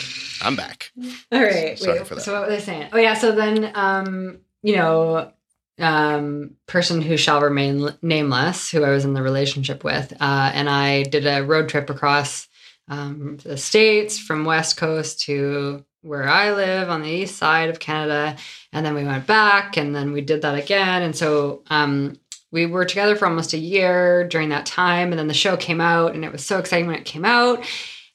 I'm 0.43 0.57
back. 0.57 0.91
All 1.33 1.41
right. 1.41 1.79
Sorry 1.79 1.99
wait, 1.99 2.07
for 2.07 2.15
that. 2.15 2.23
So 2.23 2.39
what 2.39 2.49
was 2.49 2.63
I 2.63 2.65
saying? 2.65 2.89
Oh 2.93 2.99
yeah. 2.99 3.15
So 3.15 3.33
then, 3.33 3.73
um, 3.75 4.41
you 4.63 4.77
know, 4.77 5.33
um, 5.79 6.57
person 6.67 7.01
who 7.03 7.17
shall 7.17 7.41
remain 7.41 7.81
l- 7.83 7.99
nameless, 8.03 8.71
who 8.71 8.85
I 8.85 8.91
was 8.91 9.05
in 9.05 9.15
the 9.15 9.23
relationship 9.23 9.85
with, 9.85 10.13
uh, 10.21 10.51
and 10.55 10.69
I 10.69 11.05
did 11.05 11.27
a 11.27 11.43
road 11.43 11.69
trip 11.69 11.91
across 11.91 12.49
um, 12.89 13.39
the 13.43 13.57
states 13.57 14.19
from 14.19 14.45
West 14.45 14.77
Coast 14.77 15.21
to 15.23 15.85
where 16.03 16.29
I 16.29 16.53
live 16.53 16.89
on 16.89 17.03
the 17.03 17.09
east 17.09 17.37
side 17.37 17.71
of 17.71 17.79
Canada, 17.79 18.37
and 18.73 18.85
then 18.85 18.95
we 18.95 19.05
went 19.05 19.27
back, 19.27 19.77
and 19.77 19.95
then 19.95 20.13
we 20.13 20.21
did 20.21 20.43
that 20.43 20.59
again, 20.59 21.03
and 21.03 21.15
so 21.15 21.63
um, 21.69 22.19
we 22.51 22.67
were 22.67 22.85
together 22.85 23.17
for 23.17 23.27
almost 23.27 23.53
a 23.53 23.59
year 23.59 24.27
during 24.27 24.49
that 24.49 24.67
time, 24.67 25.13
and 25.13 25.19
then 25.19 25.29
the 25.29 25.35
show 25.35 25.57
came 25.57 25.81
out, 25.81 26.15
and 26.15 26.25
it 26.25 26.33
was 26.33 26.45
so 26.45 26.59
exciting 26.59 26.87
when 26.87 26.97
it 26.97 27.05
came 27.05 27.25
out. 27.25 27.65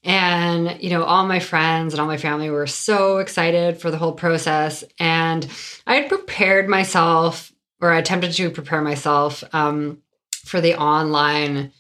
And, 0.04 0.82
you 0.84 0.92
know, 0.92 1.04
all 1.04 1.26
my 1.26 1.40
friends 1.40 1.94
and 1.94 2.00
all 2.00 2.06
my 2.06 2.18
family 2.18 2.52
were 2.52 2.68
so 2.68 3.18
excited 3.18 3.82
for 3.82 3.90
the 3.90 3.98
whole 3.98 4.12
process. 4.14 4.84
And 5.00 5.48
I 5.88 5.96
had 5.96 6.10
prepared 6.10 6.70
myself, 6.70 7.52
or 7.82 7.92
I 7.92 7.98
attempted 7.98 8.34
to 8.34 8.52
prepare 8.52 8.84
myself 8.84 9.44
um, 9.52 10.04
for 10.44 10.62
the 10.62 10.76
online 10.76 11.72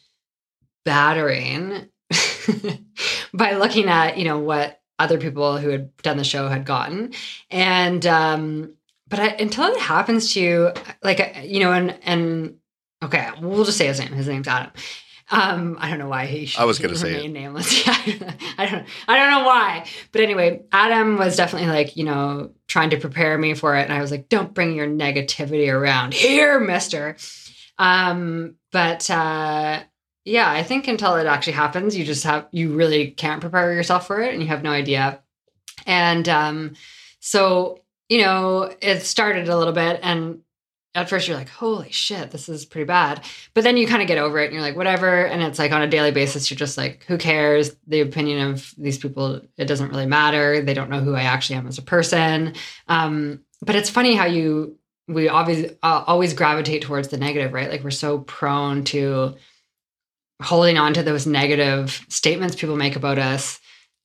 battering 0.85 1.87
by 3.33 3.53
looking 3.53 3.89
at, 3.89 4.17
you 4.17 4.25
know, 4.25 4.39
what 4.39 4.81
other 4.99 5.17
people 5.17 5.57
who 5.57 5.69
had 5.69 5.95
done 5.97 6.17
the 6.17 6.23
show 6.23 6.47
had 6.47 6.65
gotten. 6.65 7.13
And, 7.49 8.05
um, 8.05 8.73
but 9.07 9.19
I, 9.19 9.27
until 9.27 9.65
it 9.65 9.79
happens 9.79 10.33
to 10.33 10.41
you, 10.41 10.71
like, 11.03 11.37
you 11.43 11.59
know, 11.59 11.71
and, 11.71 11.97
and, 12.03 12.55
okay, 13.03 13.29
we'll 13.41 13.65
just 13.65 13.77
say 13.77 13.87
his 13.87 13.99
name. 13.99 14.13
His 14.13 14.27
name's 14.27 14.47
Adam. 14.47 14.71
Um, 15.31 15.77
I 15.79 15.89
don't 15.89 15.97
know 15.97 16.07
why 16.07 16.27
he 16.27 16.45
should 16.45 16.61
I 16.61 16.65
was 16.65 16.77
gonna 16.77 16.95
say 16.95 17.13
remain 17.13 17.33
nameless. 17.33 17.87
Yeah, 17.87 18.33
I 18.59 18.67
don't 18.69 18.85
I 19.07 19.17
don't 19.17 19.31
know 19.31 19.45
why. 19.45 19.87
But 20.11 20.21
anyway, 20.21 20.61
Adam 20.71 21.17
was 21.17 21.35
definitely 21.35 21.69
like, 21.69 21.97
you 21.97 22.03
know, 22.03 22.51
trying 22.67 22.91
to 22.91 22.97
prepare 22.97 23.35
me 23.37 23.55
for 23.55 23.75
it. 23.75 23.83
And 23.83 23.93
I 23.93 24.01
was 24.01 24.11
like, 24.11 24.29
don't 24.29 24.53
bring 24.53 24.75
your 24.75 24.87
negativity 24.87 25.73
around 25.73 26.13
here, 26.13 26.59
mister. 26.59 27.17
Um, 27.79 28.55
but 28.71 29.09
uh 29.09 29.81
yeah, 30.25 30.51
I 30.51 30.63
think 30.63 30.87
until 30.87 31.15
it 31.15 31.27
actually 31.27 31.53
happens, 31.53 31.95
you 31.95 32.03
just 32.03 32.23
have 32.23 32.47
you 32.51 32.75
really 32.75 33.11
can't 33.11 33.41
prepare 33.41 33.73
yourself 33.73 34.07
for 34.07 34.21
it 34.21 34.33
and 34.33 34.41
you 34.41 34.49
have 34.49 34.63
no 34.63 34.71
idea. 34.71 35.21
And 35.85 36.27
um 36.27 36.75
so, 37.19 37.79
you 38.09 38.21
know, 38.21 38.71
it 38.81 39.01
started 39.01 39.47
a 39.47 39.57
little 39.57 39.73
bit 39.73 39.99
and 40.03 40.41
at 40.95 41.09
first 41.09 41.27
you're 41.27 41.37
like, 41.37 41.49
holy 41.49 41.91
shit, 41.91 42.31
this 42.31 42.47
is 42.47 42.65
pretty 42.65 42.85
bad. 42.85 43.23
But 43.53 43.65
then 43.65 43.75
you 43.77 43.85
kind 43.85 44.01
of 44.01 44.07
get 44.07 44.17
over 44.17 44.39
it 44.39 44.45
and 44.45 44.53
you're 44.53 44.61
like, 44.61 44.77
whatever. 44.77 45.25
And 45.25 45.43
it's 45.43 45.59
like 45.59 45.73
on 45.73 45.81
a 45.81 45.87
daily 45.87 46.11
basis, 46.11 46.49
you're 46.49 46.57
just 46.57 46.77
like, 46.77 47.03
who 47.03 47.17
cares? 47.17 47.75
The 47.85 47.99
opinion 47.99 48.49
of 48.49 48.73
these 48.77 48.97
people, 48.97 49.41
it 49.57 49.65
doesn't 49.65 49.89
really 49.89 50.05
matter. 50.05 50.61
They 50.61 50.73
don't 50.73 50.89
know 50.89 51.01
who 51.01 51.13
I 51.13 51.23
actually 51.23 51.57
am 51.57 51.67
as 51.67 51.77
a 51.77 51.83
person. 51.83 52.55
Um, 52.87 53.41
but 53.61 53.75
it's 53.75 53.89
funny 53.89 54.15
how 54.15 54.25
you, 54.25 54.77
we 55.07 55.27
obviously 55.27 55.77
uh, 55.83 56.03
always 56.07 56.33
gravitate 56.33 56.81
towards 56.81 57.09
the 57.09 57.17
negative, 57.17 57.51
right? 57.51 57.69
Like 57.69 57.83
we're 57.83 57.91
so 57.91 58.19
prone 58.19 58.85
to 58.85 59.35
holding 60.41 60.77
on 60.77 60.93
to 60.93 61.03
those 61.03 61.25
negative 61.25 62.05
statements 62.09 62.55
people 62.55 62.75
make 62.75 62.95
about 62.95 63.17
us 63.17 63.59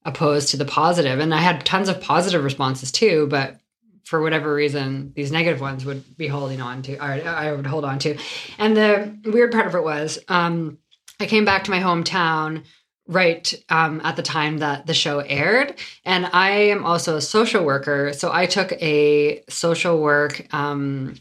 opposed 0.05 0.49
to 0.51 0.57
the 0.57 0.65
positive. 0.65 1.19
And 1.19 1.35
I 1.35 1.39
had 1.39 1.65
tons 1.65 1.89
of 1.89 2.01
positive 2.01 2.45
responses 2.45 2.93
too, 2.93 3.27
but 3.29 3.59
for 4.05 4.21
whatever 4.21 4.53
reason, 4.53 5.13
these 5.15 5.31
negative 5.31 5.61
ones 5.61 5.85
would 5.85 6.17
be 6.17 6.27
holding 6.27 6.61
on 6.61 6.83
to, 6.83 6.97
or 6.97 7.29
I 7.29 7.53
would 7.53 7.67
hold 7.67 7.85
on 7.85 7.99
to. 8.01 8.19
And 8.59 8.77
the 8.77 9.17
weird 9.25 9.53
part 9.53 9.67
of 9.67 9.75
it 9.75 9.85
was, 9.85 10.19
um, 10.29 10.79
I 11.21 11.27
came 11.27 11.45
back 11.45 11.65
to 11.65 11.71
my 11.71 11.81
hometown 11.81 12.65
right 13.07 13.53
um, 13.69 14.01
at 14.03 14.17
the 14.17 14.23
time 14.23 14.59
that 14.59 14.87
the 14.87 14.95
show 14.95 15.19
aired, 15.19 15.75
and 16.05 16.27
I 16.33 16.51
am 16.51 16.85
also 16.85 17.17
a 17.17 17.21
social 17.21 17.65
worker. 17.65 18.13
So 18.13 18.33
I 18.33 18.47
took 18.47 18.73
a 18.73 19.43
social 19.49 20.01
work 20.01 20.47
um, 20.55 21.15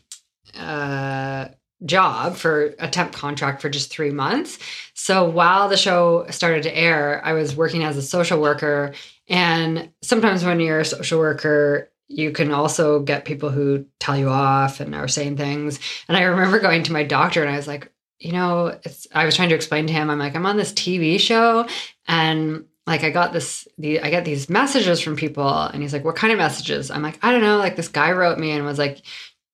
uh, 0.58 1.50
job 1.86 2.36
for 2.36 2.74
a 2.80 2.90
temp 2.90 3.14
contract 3.14 3.62
for 3.62 3.70
just 3.70 3.92
three 3.92 4.12
months. 4.12 4.60
So 4.94 5.30
while 5.30 5.70
the 5.70 5.78
show 5.78 6.26
started 6.30 6.64
to 6.64 6.78
air, 6.78 7.22
I 7.24 7.34
was 7.34 7.56
working 7.56 7.84
as 7.84 7.98
a 7.98 8.02
social 8.02 8.42
worker. 8.42 8.94
And 9.28 9.92
sometimes 10.02 10.44
when 10.44 10.60
you're 10.60 10.80
a 10.80 10.86
social 10.86 11.20
worker, 11.20 11.90
you 12.08 12.32
can 12.32 12.52
also 12.52 13.00
get 13.00 13.26
people 13.26 13.50
who 13.50 13.86
tell 14.00 14.18
you 14.18 14.30
off 14.30 14.80
and 14.80 14.96
are 14.96 15.08
saying 15.08 15.38
things. 15.38 15.80
And 16.08 16.18
I 16.18 16.24
remember 16.24 16.60
going 16.60 16.84
to 16.84 16.92
my 16.92 17.04
doctor 17.04 17.42
and 17.44 17.52
I 17.52 17.56
was 17.56 17.68
like, 17.68 17.92
you 18.20 18.34
know, 18.34 18.78
it's 18.84 19.08
I 19.14 19.26
was 19.26 19.36
trying 19.36 19.50
to 19.50 19.56
explain 19.56 19.88
to 19.88 19.94
him, 19.94 20.10
I'm 20.10 20.20
like, 20.20 20.36
I'm 20.36 20.46
on 20.46 20.58
this 20.58 20.74
TV 20.74 21.20
show 21.20 21.68
and 22.08 22.66
like 22.86 23.04
I 23.04 23.12
got 23.12 23.32
this 23.32 23.68
the 23.78 24.02
I 24.02 24.10
get 24.10 24.26
these 24.26 24.50
messages 24.50 25.00
from 25.00 25.16
people 25.16 25.48
and 25.48 25.82
he's 25.82 25.94
like, 25.94 26.04
What 26.04 26.16
kind 26.16 26.34
of 26.34 26.40
messages? 26.40 26.90
I'm 26.92 27.04
like, 27.04 27.20
I 27.22 27.32
don't 27.32 27.42
know, 27.42 27.58
like 27.58 27.76
this 27.76 27.88
guy 27.88 28.12
wrote 28.12 28.40
me 28.40 28.52
and 28.52 28.66
was 28.66 28.80
like, 28.80 29.04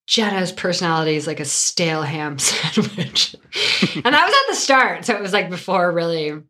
Jenna's 0.08 0.52
personality 0.52 1.16
is 1.16 1.28
like 1.28 1.40
a 1.40 1.46
stale 1.46 2.04
ham 2.04 2.38
sandwich. 2.40 3.36
and 3.96 4.06
that 4.06 4.26
was 4.26 4.34
at 4.34 4.48
the 4.50 4.56
start. 4.56 5.06
So 5.06 5.16
it 5.16 5.22
was 5.22 5.34
like 5.34 5.50
before 5.50 5.92
really 5.92 6.42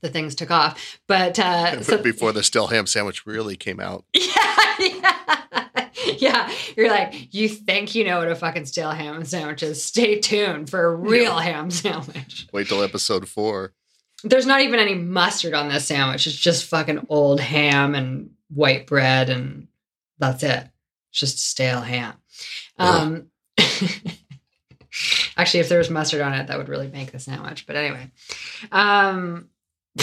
the 0.00 0.08
things 0.10 0.34
took 0.34 0.50
off. 0.50 0.98
But 1.08 1.38
uh 1.38 1.82
so 1.82 1.98
Before 1.98 2.32
the 2.32 2.42
stale 2.42 2.68
ham 2.68 2.86
sandwich 2.86 3.26
really 3.26 3.56
came 3.56 3.80
out. 3.80 4.04
yeah, 4.14 4.74
yeah. 4.78 5.88
yeah. 6.18 6.52
You're 6.76 6.90
like, 6.90 7.34
you 7.34 7.48
think 7.48 7.94
you 7.94 8.04
know 8.04 8.18
what 8.18 8.30
a 8.30 8.36
fucking 8.36 8.66
stale 8.66 8.90
ham 8.90 9.24
sandwich 9.24 9.62
is. 9.62 9.84
Stay 9.84 10.20
tuned 10.20 10.70
for 10.70 10.84
a 10.84 10.94
real 10.94 11.38
ham 11.38 11.70
sandwich. 11.70 12.46
Wait 12.52 12.68
till 12.68 12.82
episode 12.82 13.28
four. 13.28 13.72
There's 14.22 14.46
not 14.46 14.62
even 14.62 14.80
any 14.80 14.94
mustard 14.94 15.52
on 15.52 15.68
this 15.68 15.86
sandwich. 15.86 16.26
It's 16.26 16.36
just 16.36 16.64
fucking 16.66 17.06
old 17.08 17.40
ham 17.40 17.94
and 17.94 18.30
white 18.48 18.86
bread, 18.86 19.28
and 19.28 19.68
that's 20.18 20.42
it. 20.42 20.66
It's 21.10 21.20
just 21.20 21.38
stale 21.46 21.82
ham. 21.82 22.14
Um, 22.78 23.28
actually, 25.36 25.60
if 25.60 25.68
there 25.68 25.78
was 25.78 25.90
mustard 25.90 26.20
on 26.20 26.32
it, 26.34 26.46
that 26.48 26.58
would 26.58 26.68
really 26.68 26.88
make 26.88 27.12
the 27.12 27.18
sandwich. 27.18 27.66
But 27.66 27.76
anyway, 27.76 28.10
um, 28.72 29.48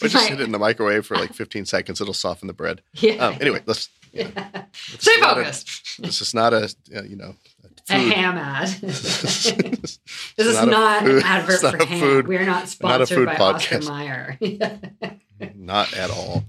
But 0.00 0.10
just 0.10 0.28
hit 0.28 0.40
it 0.40 0.44
in 0.44 0.52
the 0.52 0.58
microwave 0.60 1.06
for 1.06 1.16
like 1.16 1.32
15 1.34 1.64
seconds. 1.66 2.00
It'll 2.00 2.14
soften 2.14 2.46
the 2.46 2.52
bread. 2.54 2.82
yeah. 2.94 3.14
Um, 3.14 3.36
anyway, 3.40 3.60
let's. 3.66 3.88
Yeah. 4.12 4.28
this 4.92 5.00
Stay 5.00 5.20
not 5.20 5.38
a- 5.38 5.42
This 5.42 6.20
is 6.20 6.34
not 6.34 6.52
a 6.52 6.72
uh, 6.96 7.02
you 7.02 7.16
know 7.16 7.34
A 7.90 7.98
food. 7.98 8.12
ham 8.12 8.38
ad. 8.38 8.68
this 8.80 9.98
is 10.38 10.54
not 10.54 10.68
a 10.68 10.70
not, 10.70 11.02
food- 11.02 11.16
an 11.16 11.22
advert 11.24 11.62
not 11.64 11.72
for 11.76 11.84
ham. 11.84 12.00
food- 12.00 12.28
we 12.28 12.36
are 12.36 12.44
not 12.46 12.62
not 12.80 13.00
a 13.00 13.06
sponsored 13.06 13.08
food 13.08 13.26
by 13.26 13.36
Oscar 13.36 13.78
podcast. 13.80 13.88
Mayer. 13.88 14.38
not 15.56 15.92
at 15.94 16.10
all. 16.10 16.44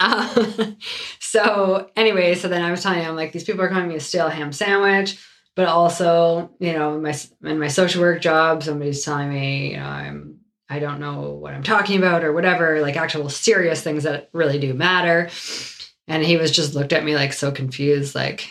So 1.20 1.88
anyway, 1.94 2.34
so 2.34 2.48
then 2.48 2.62
I 2.62 2.70
was 2.72 2.82
telling 2.82 3.00
you, 3.02 3.08
I'm 3.08 3.14
like, 3.14 3.32
these 3.32 3.44
people 3.44 3.62
are 3.62 3.68
calling 3.68 3.86
me 3.88 3.94
a 3.94 4.00
stale 4.00 4.28
ham 4.28 4.52
sandwich, 4.52 5.16
but 5.54 5.68
also, 5.68 6.50
you 6.58 6.72
know, 6.72 6.98
my 7.00 7.14
in 7.44 7.58
my 7.60 7.68
social 7.68 8.02
work 8.02 8.20
job, 8.20 8.62
somebody's 8.64 9.04
telling 9.04 9.30
me, 9.30 9.72
you 9.72 9.76
know, 9.76 9.84
I'm 9.84 10.40
I 10.68 10.80
don't 10.80 10.98
know 10.98 11.30
what 11.30 11.54
I'm 11.54 11.62
talking 11.62 11.98
about 11.98 12.24
or 12.24 12.32
whatever, 12.32 12.80
like 12.80 12.96
actual 12.96 13.28
serious 13.28 13.82
things 13.82 14.04
that 14.04 14.30
really 14.32 14.58
do 14.58 14.74
matter. 14.74 15.30
And 16.08 16.24
he 16.24 16.36
was 16.36 16.50
just 16.50 16.74
looked 16.74 16.92
at 16.92 17.04
me 17.04 17.14
like 17.14 17.32
so 17.32 17.52
confused, 17.52 18.14
like, 18.16 18.48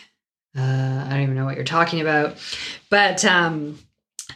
uh, 0.58 0.62
I 1.06 1.10
don't 1.10 1.22
even 1.24 1.36
know 1.36 1.46
what 1.46 1.56
you're 1.56 1.66
talking 1.66 2.00
about. 2.02 2.38
But 2.90 3.26
um, 3.26 3.78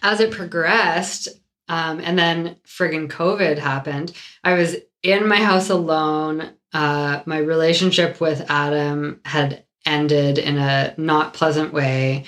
as 0.01 0.19
it 0.19 0.31
progressed, 0.31 1.29
Um, 1.69 2.01
and 2.01 2.17
then 2.19 2.57
friggin' 2.67 3.07
COVID 3.09 3.57
happened. 3.57 4.11
I 4.43 4.53
was 4.53 4.75
in 5.01 5.27
my 5.27 5.37
house 5.37 5.69
alone. 5.69 6.51
Uh, 6.73 7.21
my 7.25 7.37
relationship 7.37 8.19
with 8.19 8.49
Adam 8.49 9.21
had 9.25 9.63
ended 9.85 10.37
in 10.37 10.57
a 10.57 10.93
not 10.97 11.33
pleasant 11.33 11.73
way. 11.73 12.25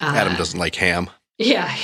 Uh, 0.00 0.12
Adam 0.14 0.36
doesn't 0.36 0.58
like 0.58 0.74
ham. 0.74 1.10
Yeah. 1.38 1.68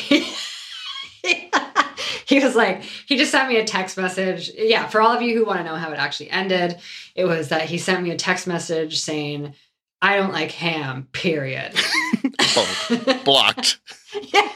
he 2.27 2.41
was 2.41 2.55
like, 2.55 2.83
he 2.83 3.17
just 3.17 3.33
sent 3.33 3.49
me 3.49 3.57
a 3.57 3.65
text 3.65 3.97
message. 3.97 4.51
Yeah, 4.57 4.87
for 4.87 5.01
all 5.01 5.13
of 5.15 5.23
you 5.23 5.37
who 5.37 5.45
want 5.45 5.59
to 5.61 5.65
know 5.65 5.77
how 5.77 5.91
it 5.93 5.99
actually 5.99 6.31
ended, 6.31 6.79
it 7.15 7.25
was 7.25 7.49
that 7.49 7.63
he 7.63 7.79
sent 7.79 8.03
me 8.03 8.11
a 8.11 8.17
text 8.17 8.47
message 8.47 9.01
saying, 9.01 9.55
I 10.01 10.17
don't 10.17 10.33
like 10.33 10.51
ham, 10.51 11.09
period. 11.13 11.73
oh, 12.41 13.21
blocked. 13.25 13.81
yeah. 14.35 14.49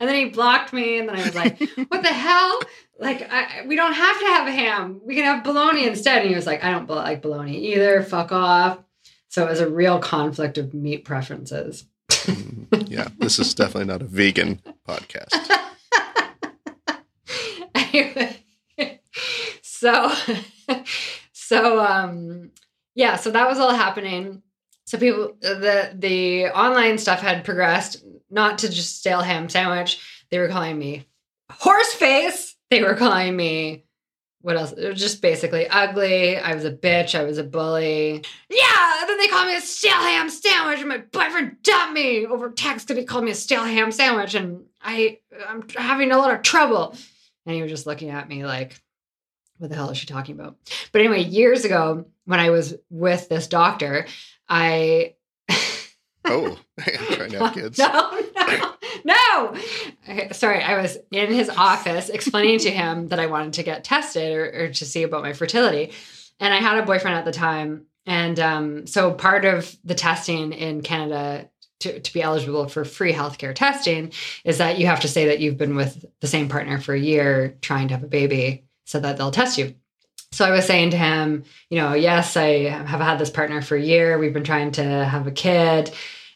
And 0.00 0.08
then 0.08 0.16
he 0.16 0.30
blocked 0.30 0.72
me, 0.72 0.98
and 0.98 1.08
then 1.08 1.16
I 1.16 1.22
was 1.22 1.34
like, 1.34 1.60
what 1.88 2.02
the 2.02 2.08
hell? 2.08 2.60
Like, 2.98 3.28
I, 3.30 3.64
we 3.66 3.76
don't 3.76 3.92
have 3.92 4.18
to 4.18 4.26
have 4.26 4.46
a 4.46 4.52
ham. 4.52 5.00
We 5.04 5.14
can 5.14 5.24
have 5.24 5.44
bologna 5.44 5.86
instead. 5.86 6.22
And 6.22 6.28
he 6.28 6.34
was 6.34 6.46
like, 6.46 6.62
I 6.62 6.70
don't 6.70 6.88
like 6.88 7.22
bologna 7.22 7.56
either. 7.72 8.02
Fuck 8.02 8.32
off. 8.32 8.78
So 9.28 9.46
it 9.46 9.50
was 9.50 9.60
a 9.60 9.68
real 9.68 9.98
conflict 9.98 10.58
of 10.58 10.74
meat 10.74 11.04
preferences. 11.04 11.86
Mm, 12.10 12.90
yeah, 12.90 13.08
this 13.18 13.38
is 13.38 13.54
definitely 13.54 13.86
not 13.86 14.02
a 14.02 14.04
vegan 14.04 14.60
podcast. 14.86 15.34
anyway, 17.74 18.38
so 19.62 20.12
so 21.32 21.80
um 21.80 22.50
yeah, 22.94 23.16
so 23.16 23.30
that 23.30 23.48
was 23.48 23.58
all 23.58 23.74
happening. 23.74 24.42
So 24.84 24.98
people 24.98 25.36
the 25.40 25.94
the 25.96 26.46
online 26.46 26.98
stuff 26.98 27.20
had 27.20 27.44
progressed 27.44 28.04
not 28.30 28.58
to 28.58 28.68
just 28.68 28.98
stale 28.98 29.20
ham 29.20 29.48
sandwich. 29.48 30.00
They 30.30 30.38
were 30.38 30.48
calling 30.48 30.78
me 30.78 31.06
horse 31.50 31.92
face. 31.92 32.56
They 32.70 32.82
were 32.82 32.94
calling 32.94 33.36
me 33.36 33.84
what 34.42 34.56
else? 34.56 34.72
It 34.72 34.88
was 34.88 35.00
just 35.00 35.22
basically 35.22 35.68
ugly. 35.68 36.36
I 36.36 36.54
was 36.54 36.64
a 36.64 36.72
bitch. 36.72 37.18
I 37.18 37.22
was 37.22 37.38
a 37.38 37.44
bully. 37.44 38.24
Yeah. 38.50 39.00
And 39.00 39.08
then 39.08 39.18
they 39.18 39.28
called 39.28 39.46
me 39.46 39.56
a 39.56 39.60
stale 39.60 39.92
ham 39.92 40.28
sandwich, 40.28 40.80
and 40.80 40.88
my 40.88 40.98
boyfriend 40.98 41.62
dumped 41.62 41.94
me 41.94 42.26
over 42.26 42.50
text 42.50 42.88
because 42.88 43.00
he 43.00 43.06
called 43.06 43.24
me 43.24 43.30
a 43.30 43.36
stale 43.36 43.64
ham 43.64 43.92
sandwich, 43.92 44.34
and 44.34 44.64
I 44.82 45.20
I'm 45.48 45.64
having 45.76 46.10
a 46.10 46.18
lot 46.18 46.34
of 46.34 46.42
trouble. 46.42 46.96
And 47.46 47.54
he 47.54 47.62
was 47.62 47.70
just 47.70 47.86
looking 47.86 48.10
at 48.10 48.28
me 48.28 48.44
like, 48.44 48.80
"What 49.58 49.70
the 49.70 49.76
hell 49.76 49.90
is 49.90 49.98
she 49.98 50.06
talking 50.06 50.34
about?" 50.34 50.56
But 50.90 51.02
anyway, 51.02 51.22
years 51.22 51.64
ago 51.64 52.06
when 52.24 52.40
I 52.40 52.50
was 52.50 52.74
with 52.90 53.28
this 53.28 53.46
doctor, 53.46 54.06
I. 54.52 55.14
oh, 56.26 56.58
I'm 56.78 56.84
trying 57.16 57.30
to 57.30 57.38
have 57.38 57.54
kids. 57.54 57.78
No, 57.78 58.20
no, 58.36 58.74
no. 59.04 59.56
Sorry, 60.32 60.62
I 60.62 60.80
was 60.80 60.98
in 61.10 61.32
his 61.32 61.48
office 61.48 62.10
explaining 62.10 62.58
to 62.60 62.70
him 62.70 63.08
that 63.08 63.18
I 63.18 63.26
wanted 63.26 63.54
to 63.54 63.62
get 63.62 63.82
tested 63.82 64.36
or, 64.36 64.64
or, 64.64 64.68
to 64.68 64.84
see 64.84 65.04
about 65.04 65.22
my 65.22 65.32
fertility. 65.32 65.92
And 66.38 66.52
I 66.52 66.58
had 66.58 66.78
a 66.78 66.82
boyfriend 66.84 67.16
at 67.16 67.24
the 67.24 67.32
time. 67.32 67.86
And 68.04 68.38
um, 68.38 68.86
so 68.86 69.12
part 69.12 69.46
of 69.46 69.74
the 69.84 69.94
testing 69.94 70.52
in 70.52 70.82
Canada 70.82 71.48
to, 71.80 72.00
to 72.00 72.12
be 72.12 72.22
eligible 72.22 72.68
for 72.68 72.84
free 72.84 73.12
healthcare 73.12 73.54
testing 73.54 74.12
is 74.44 74.58
that 74.58 74.78
you 74.78 74.86
have 74.86 75.00
to 75.00 75.08
say 75.08 75.26
that 75.26 75.40
you've 75.40 75.56
been 75.56 75.76
with 75.76 76.04
the 76.20 76.26
same 76.26 76.48
partner 76.48 76.78
for 76.78 76.94
a 76.94 77.00
year 77.00 77.56
trying 77.62 77.88
to 77.88 77.94
have 77.94 78.04
a 78.04 78.08
baby 78.08 78.64
so 78.84 79.00
that 79.00 79.16
they'll 79.16 79.30
test 79.30 79.56
you. 79.56 79.74
So 80.32 80.46
I 80.46 80.50
was 80.50 80.64
saying 80.64 80.90
to 80.90 80.96
him, 80.96 81.44
you 81.68 81.78
know, 81.78 81.92
yes, 81.94 82.36
I 82.36 82.68
have 82.68 83.00
had 83.00 83.18
this 83.18 83.30
partner 83.30 83.60
for 83.62 83.76
a 83.76 83.82
year. 83.82 84.18
We've 84.18 84.32
been 84.32 84.44
trying 84.44 84.72
to 84.72 84.82
have 84.82 85.26
a 85.26 85.30
kid. 85.30 85.92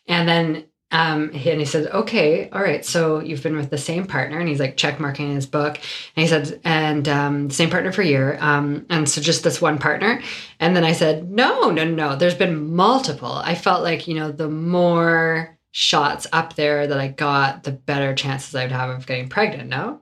And 0.07 0.29
then 0.29 0.65
um, 0.93 1.33
he, 1.33 1.50
and 1.50 1.59
he 1.59 1.67
said, 1.67 1.88
okay, 1.88 2.49
all 2.50 2.62
right. 2.62 2.85
So 2.85 3.21
you've 3.21 3.43
been 3.43 3.57
with 3.57 3.71
the 3.71 3.79
same 3.79 4.07
partner. 4.07 4.38
And 4.38 4.49
he's 4.49 4.61
like 4.61 4.76
check 4.76 5.00
marking 5.00 5.35
his 5.35 5.47
book. 5.47 5.76
And 6.15 6.23
he 6.23 6.26
said, 6.26 6.61
and 6.62 7.09
um, 7.09 7.50
same 7.50 7.71
partner 7.71 7.90
for 7.90 8.03
a 8.03 8.07
year. 8.07 8.37
Um, 8.40 8.85
and 8.90 9.09
so 9.09 9.20
just 9.20 9.42
this 9.42 9.62
one 9.62 9.79
partner. 9.79 10.23
And 10.61 10.77
then 10.77 10.85
I 10.85 10.92
said, 10.92 11.31
no, 11.31 11.70
no, 11.70 11.85
no. 11.85 12.16
There's 12.16 12.35
been 12.35 12.77
multiple. 12.77 13.33
I 13.33 13.55
felt 13.55 13.83
like, 13.83 14.07
you 14.07 14.14
know, 14.14 14.31
the 14.31 14.49
more 14.49 15.57
shots 15.73 16.27
up 16.33 16.55
there 16.55 16.87
that 16.87 16.99
I 16.99 17.09
got, 17.09 17.64
the 17.64 17.73
better 17.73 18.14
chances 18.14 18.55
I 18.55 18.64
would 18.64 18.73
have 18.73 18.90
of 18.90 19.07
getting 19.07 19.29
pregnant. 19.29 19.70
No? 19.70 20.01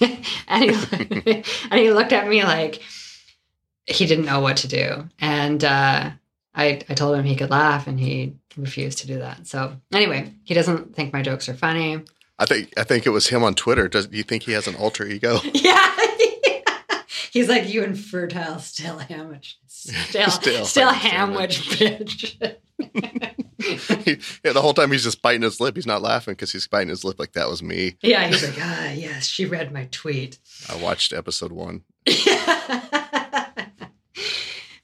and, 0.48 0.64
he, 0.64 1.44
and 1.70 1.80
he 1.80 1.92
looked 1.92 2.12
at 2.12 2.28
me 2.28 2.44
like, 2.44 2.80
he 3.86 4.06
didn't 4.06 4.26
know 4.26 4.40
what 4.40 4.56
to 4.58 4.68
do. 4.68 5.08
And 5.18 5.62
uh, 5.64 6.10
I, 6.54 6.80
I 6.88 6.94
told 6.94 7.16
him 7.16 7.24
he 7.24 7.36
could 7.36 7.50
laugh 7.50 7.86
and 7.86 7.98
he 7.98 8.34
refused 8.56 8.98
to 8.98 9.06
do 9.06 9.18
that. 9.18 9.46
So 9.46 9.76
anyway, 9.92 10.32
he 10.44 10.54
doesn't 10.54 10.94
think 10.94 11.12
my 11.12 11.22
jokes 11.22 11.48
are 11.48 11.54
funny. 11.54 12.02
I 12.38 12.46
think 12.46 12.72
I 12.76 12.82
think 12.84 13.06
it 13.06 13.10
was 13.10 13.28
him 13.28 13.44
on 13.44 13.54
Twitter. 13.54 13.88
Does 13.88 14.08
do 14.08 14.16
you 14.16 14.22
think 14.24 14.42
he 14.44 14.52
has 14.52 14.66
an 14.66 14.74
alter 14.76 15.06
ego? 15.06 15.38
Yeah. 15.54 15.90
He's 17.32 17.48
like, 17.48 17.68
you 17.68 17.82
infertile 17.82 18.60
still 18.60 18.96
hamwich 18.98 19.54
Still, 19.66 20.30
still, 20.30 20.64
still 20.64 20.90
hamwich, 20.92 21.58
bitch. 21.76 22.36
yeah, 24.44 24.52
the 24.52 24.62
whole 24.62 24.72
time 24.72 24.92
he's 24.92 25.02
just 25.02 25.20
biting 25.20 25.42
his 25.42 25.58
lip. 25.60 25.74
He's 25.74 25.86
not 25.86 26.00
laughing 26.00 26.34
because 26.34 26.52
he's 26.52 26.68
biting 26.68 26.90
his 26.90 27.02
lip 27.04 27.18
like 27.18 27.32
that 27.32 27.48
was 27.48 27.60
me. 27.60 27.96
Yeah, 28.02 28.24
he's 28.28 28.46
like, 28.48 28.56
ah, 28.60 28.92
yes, 28.92 29.26
she 29.26 29.46
read 29.46 29.72
my 29.72 29.88
tweet. 29.90 30.38
I 30.68 30.76
watched 30.76 31.12
episode 31.12 31.50
one. 31.50 31.82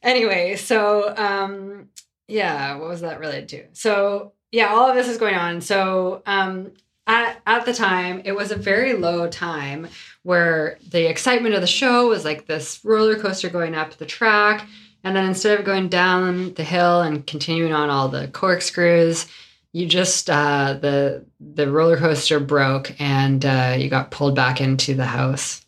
Anyway, 0.03 0.57
so 0.57 1.15
um, 1.17 1.89
yeah, 2.29 2.77
what 2.77 2.89
was 2.89 3.01
that 3.01 3.21
related 3.21 3.49
to? 3.51 3.65
So 3.73 4.33
yeah, 4.53 4.69
all 4.69 4.89
of 4.89 4.97
this 4.97 5.09
is 5.09 5.19
going 5.19 5.35
on. 5.35 5.61
So 5.61 6.23
um, 6.27 6.73
at 7.07 7.41
at 7.47 7.67
the 7.67 7.75
time, 7.75 8.23
it 8.25 8.33
was 8.33 8.51
a 8.51 8.57
very 8.57 8.95
low 8.95 9.29
time 9.29 9.89
where 10.23 10.79
the 10.91 11.09
excitement 11.09 11.55
of 11.55 11.61
the 11.61 11.67
show 11.67 12.09
was 12.09 12.25
like 12.25 12.47
this 12.47 12.81
roller 12.85 13.19
coaster 13.19 13.49
going 13.49 13.75
up 13.75 13.97
the 13.97 14.07
track, 14.07 14.67
and 15.05 15.17
then 15.17 15.27
instead 15.27 15.59
of 15.59 15.67
going 15.67 15.89
down 15.89 16.55
the 16.55 16.65
hill 16.65 17.03
and 17.03 17.27
continuing 17.27 17.73
on 17.73 17.91
all 17.91 18.09
the 18.09 18.29
corkscrews, 18.29 19.27
you 19.73 19.87
just 19.87 20.29
uh, 20.31 20.75
the 20.81 21.25
the 21.41 21.71
roller 21.71 21.97
coaster 21.97 22.41
broke 22.41 22.95
and 23.01 23.45
uh, 23.45 23.75
you 23.79 23.89
got 23.89 24.11
pulled 24.11 24.35
back 24.35 24.61
into 24.61 24.95
the 24.95 25.07
house 25.07 25.65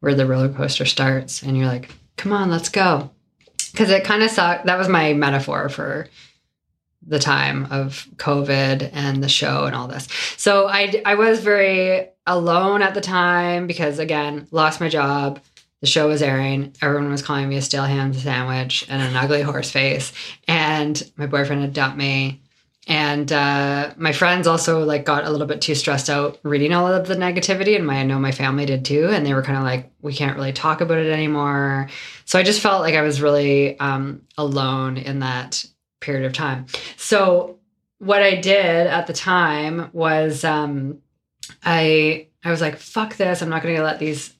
where 0.00 0.14
the 0.14 0.26
roller 0.26 0.50
coaster 0.50 0.84
starts, 0.84 1.42
and 1.42 1.56
you're 1.56 1.66
like, 1.66 1.90
"Come 2.16 2.32
on, 2.32 2.50
let's 2.50 2.68
go." 2.68 3.10
Because 3.74 3.90
it 3.90 4.04
kind 4.04 4.22
of 4.22 4.30
sucked. 4.30 4.66
That 4.66 4.78
was 4.78 4.88
my 4.88 5.14
metaphor 5.14 5.68
for 5.68 6.06
the 7.04 7.18
time 7.18 7.66
of 7.72 8.06
COVID 8.16 8.90
and 8.92 9.22
the 9.22 9.28
show 9.28 9.64
and 9.64 9.74
all 9.74 9.88
this. 9.88 10.06
So 10.36 10.68
I 10.68 11.02
I 11.04 11.16
was 11.16 11.40
very 11.40 12.08
alone 12.24 12.82
at 12.82 12.94
the 12.94 13.00
time 13.00 13.66
because 13.66 13.98
again 13.98 14.46
lost 14.52 14.80
my 14.80 14.88
job. 14.88 15.40
The 15.80 15.88
show 15.88 16.06
was 16.06 16.22
airing. 16.22 16.72
Everyone 16.80 17.10
was 17.10 17.20
calling 17.20 17.48
me 17.48 17.56
a 17.56 17.62
stale 17.62 17.84
ham 17.84 18.14
sandwich 18.14 18.86
and 18.88 19.02
an 19.02 19.16
ugly 19.16 19.42
horse 19.42 19.70
face. 19.70 20.12
And 20.46 21.02
my 21.16 21.26
boyfriend 21.26 21.60
had 21.60 21.74
dumped 21.74 21.98
me 21.98 22.40
and 22.86 23.32
uh, 23.32 23.94
my 23.96 24.12
friends 24.12 24.46
also 24.46 24.84
like 24.84 25.06
got 25.06 25.24
a 25.24 25.30
little 25.30 25.46
bit 25.46 25.62
too 25.62 25.74
stressed 25.74 26.10
out 26.10 26.38
reading 26.42 26.74
all 26.74 26.86
of 26.86 27.06
the 27.06 27.14
negativity. 27.14 27.76
And 27.76 27.86
my, 27.86 27.96
i 27.96 28.02
know 28.02 28.18
my 28.18 28.32
family 28.32 28.66
did 28.66 28.84
too. 28.84 29.08
And 29.08 29.24
they 29.24 29.32
were 29.32 29.42
kind 29.42 29.56
of 29.56 29.64
like 29.64 29.90
we 30.02 30.12
can't 30.12 30.36
really 30.36 30.52
talk 30.52 30.80
about 30.80 30.98
it 30.98 31.10
anymore. 31.10 31.88
So 32.26 32.38
i 32.38 32.42
just 32.42 32.60
felt 32.60 32.82
like 32.82 32.94
i 32.94 33.02
was 33.02 33.22
really 33.22 33.78
um, 33.80 34.22
alone 34.36 34.98
in 34.98 35.20
that 35.20 35.64
period 36.00 36.26
of 36.26 36.34
time. 36.34 36.66
So 36.96 37.58
what 37.98 38.22
i 38.22 38.34
did 38.34 38.86
at 38.86 39.06
the 39.06 39.14
time 39.14 39.88
was 39.92 40.44
um, 40.44 40.98
i 41.64 42.26
i 42.44 42.50
was 42.50 42.60
like 42.60 42.76
fuck 42.76 43.16
this. 43.16 43.40
I'm 43.40 43.48
not 43.48 43.62
going 43.62 43.76
to 43.76 43.82
let 43.82 43.98
these 43.98 44.34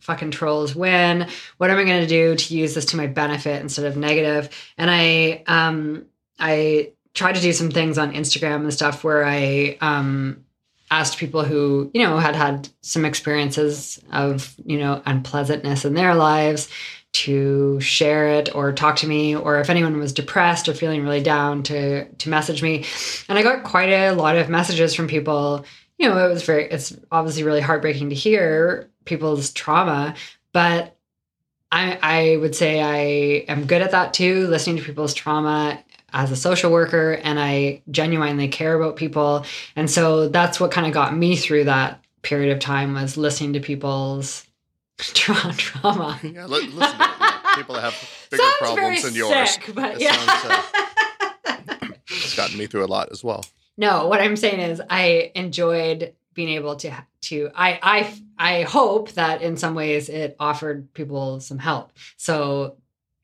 fucking 0.00 0.30
trolls 0.30 0.74
win. 0.74 1.28
What 1.58 1.70
am 1.70 1.76
i 1.76 1.84
going 1.84 2.00
to 2.00 2.06
do 2.06 2.34
to 2.34 2.56
use 2.56 2.74
this 2.74 2.86
to 2.86 2.96
my 2.96 3.08
benefit 3.08 3.60
instead 3.60 3.84
of 3.84 3.98
negative? 3.98 4.48
And 4.78 4.90
i 4.90 5.42
um 5.46 6.06
i 6.38 6.92
tried 7.14 7.34
to 7.34 7.40
do 7.40 7.52
some 7.52 7.70
things 7.70 7.98
on 7.98 8.12
Instagram 8.12 8.62
and 8.62 8.72
stuff 8.72 9.04
where 9.04 9.24
I 9.24 9.76
um, 9.80 10.44
asked 10.90 11.18
people 11.18 11.44
who, 11.44 11.90
you 11.94 12.02
know, 12.02 12.18
had 12.18 12.36
had 12.36 12.68
some 12.82 13.04
experiences 13.04 14.00
of, 14.12 14.54
you 14.64 14.78
know, 14.78 15.02
unpleasantness 15.06 15.84
in 15.84 15.94
their 15.94 16.14
lives 16.14 16.68
to 17.12 17.80
share 17.80 18.28
it 18.28 18.54
or 18.54 18.72
talk 18.72 18.96
to 18.96 19.06
me 19.06 19.34
or 19.34 19.58
if 19.58 19.68
anyone 19.68 19.98
was 19.98 20.12
depressed 20.12 20.68
or 20.68 20.74
feeling 20.74 21.02
really 21.02 21.22
down 21.22 21.62
to 21.64 22.04
to 22.04 22.28
message 22.28 22.62
me. 22.62 22.84
And 23.28 23.36
i 23.36 23.42
got 23.42 23.64
quite 23.64 23.90
a 23.90 24.12
lot 24.12 24.36
of 24.36 24.48
messages 24.48 24.94
from 24.94 25.08
people. 25.08 25.64
You 25.98 26.08
know 26.08 26.24
it 26.24 26.32
was 26.32 26.44
very 26.44 26.70
it's 26.70 26.96
obviously 27.10 27.42
really 27.42 27.60
heartbreaking 27.60 28.10
to 28.10 28.14
hear 28.14 28.88
people's 29.04 29.52
trauma 29.52 30.14
but 30.52 30.96
I, 31.72 31.98
I 32.02 32.36
would 32.38 32.54
say 32.54 32.80
I 32.80 33.44
am 33.50 33.66
good 33.66 33.82
at 33.82 33.92
that 33.92 34.12
too, 34.12 34.46
listening 34.48 34.76
to 34.76 34.82
people's 34.82 35.14
trauma 35.14 35.82
as 36.12 36.30
a 36.30 36.36
social 36.36 36.70
worker 36.70 37.12
and 37.12 37.38
I 37.38 37.82
genuinely 37.90 38.48
care 38.48 38.74
about 38.74 38.96
people. 38.96 39.44
And 39.76 39.90
so 39.90 40.28
that's 40.28 40.60
what 40.60 40.70
kind 40.70 40.86
of 40.86 40.92
got 40.92 41.16
me 41.16 41.36
through 41.36 41.64
that 41.64 42.02
period 42.22 42.52
of 42.52 42.58
time 42.58 42.94
was 42.94 43.16
listening 43.16 43.54
to 43.54 43.60
people's 43.60 44.46
tra- 44.98 45.54
trauma. 45.56 46.18
Yeah, 46.22 46.46
listen 46.46 46.70
to 46.70 46.76
yeah, 46.76 47.40
people 47.54 47.74
that 47.74 47.82
have 47.82 48.10
bigger 48.30 48.42
sounds 48.42 48.56
problems 48.58 49.02
than 49.02 49.14
yours. 49.14 49.50
Sick, 49.50 49.74
but 49.74 50.00
yeah. 50.00 50.12
Sounds, 50.12 50.44
uh, 50.44 51.88
it's 52.08 52.36
gotten 52.36 52.58
me 52.58 52.66
through 52.66 52.84
a 52.84 52.86
lot 52.86 53.10
as 53.10 53.24
well. 53.24 53.44
No, 53.76 54.08
what 54.08 54.20
I'm 54.20 54.36
saying 54.36 54.60
is 54.60 54.82
I 54.90 55.32
enjoyed 55.34 56.14
being 56.34 56.50
able 56.50 56.76
to 56.76 56.92
to 57.22 57.50
I 57.54 57.78
I 57.82 58.14
I 58.38 58.62
hope 58.62 59.12
that 59.12 59.42
in 59.42 59.56
some 59.56 59.74
ways 59.74 60.08
it 60.08 60.36
offered 60.38 60.92
people 60.94 61.40
some 61.40 61.58
help. 61.58 61.92
So 62.16 62.76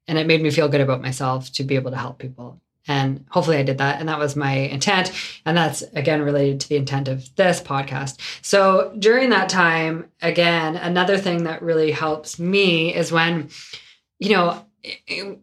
and 0.09 0.19
it 0.19 0.27
made 0.27 0.43
me 0.43 0.51
feel 0.51 0.69
good 0.69 0.81
about 0.81 1.03
myself 1.03 1.53
to 1.53 1.65
be 1.65 1.75
able 1.75 1.91
to 1.91 1.97
help 1.97 2.19
people. 2.19 2.61
And 2.89 3.25
hopefully 3.31 3.57
I 3.57 3.63
did 3.63 3.79
that. 3.79 4.01
And 4.01 4.09
that 4.09 4.19
was 4.19 4.37
my 4.37 4.53
intent. 4.53 5.13
And 5.45 5.57
that's 5.57 5.83
again 5.95 6.23
related 6.23 6.61
to 6.61 6.69
the 6.69 6.77
intent 6.77 7.09
of 7.09 7.35
this 7.37 7.61
podcast. 7.61 8.21
So 8.43 8.95
during 8.99 9.31
that 9.31 9.49
time, 9.49 10.11
again, 10.23 10.77
another 10.77 11.19
thing 11.19 11.45
that 11.45 11.63
really 11.63 11.91
helps 11.91 12.39
me 12.39 12.95
is 12.95 13.11
when, 13.13 13.51
you 14.19 14.31
know, 14.31 14.65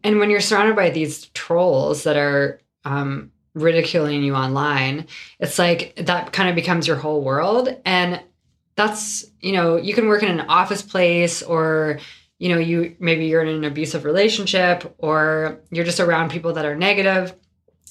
and 0.02 0.18
when 0.18 0.30
you're 0.30 0.40
surrounded 0.40 0.76
by 0.76 0.90
these 0.90 1.26
trolls 1.34 2.04
that 2.04 2.16
are 2.16 2.60
um, 2.84 3.30
ridiculing 3.54 4.22
you 4.22 4.34
online, 4.34 5.06
it's 5.38 5.58
like 5.58 5.94
that 5.96 6.32
kind 6.32 6.48
of 6.48 6.54
becomes 6.54 6.86
your 6.86 6.96
whole 6.96 7.22
world. 7.22 7.68
And 7.84 8.22
that's, 8.74 9.24
you 9.40 9.52
know, 9.52 9.76
you 9.76 9.94
can 9.94 10.08
work 10.08 10.22
in 10.22 10.30
an 10.30 10.46
office 10.48 10.82
place 10.82 11.42
or, 11.42 12.00
you 12.44 12.50
know, 12.50 12.58
you 12.58 12.94
maybe 12.98 13.24
you're 13.24 13.40
in 13.40 13.48
an 13.48 13.64
abusive 13.64 14.04
relationship 14.04 14.94
or 14.98 15.60
you're 15.70 15.86
just 15.86 15.98
around 15.98 16.30
people 16.30 16.52
that 16.52 16.66
are 16.66 16.76
negative. 16.76 17.34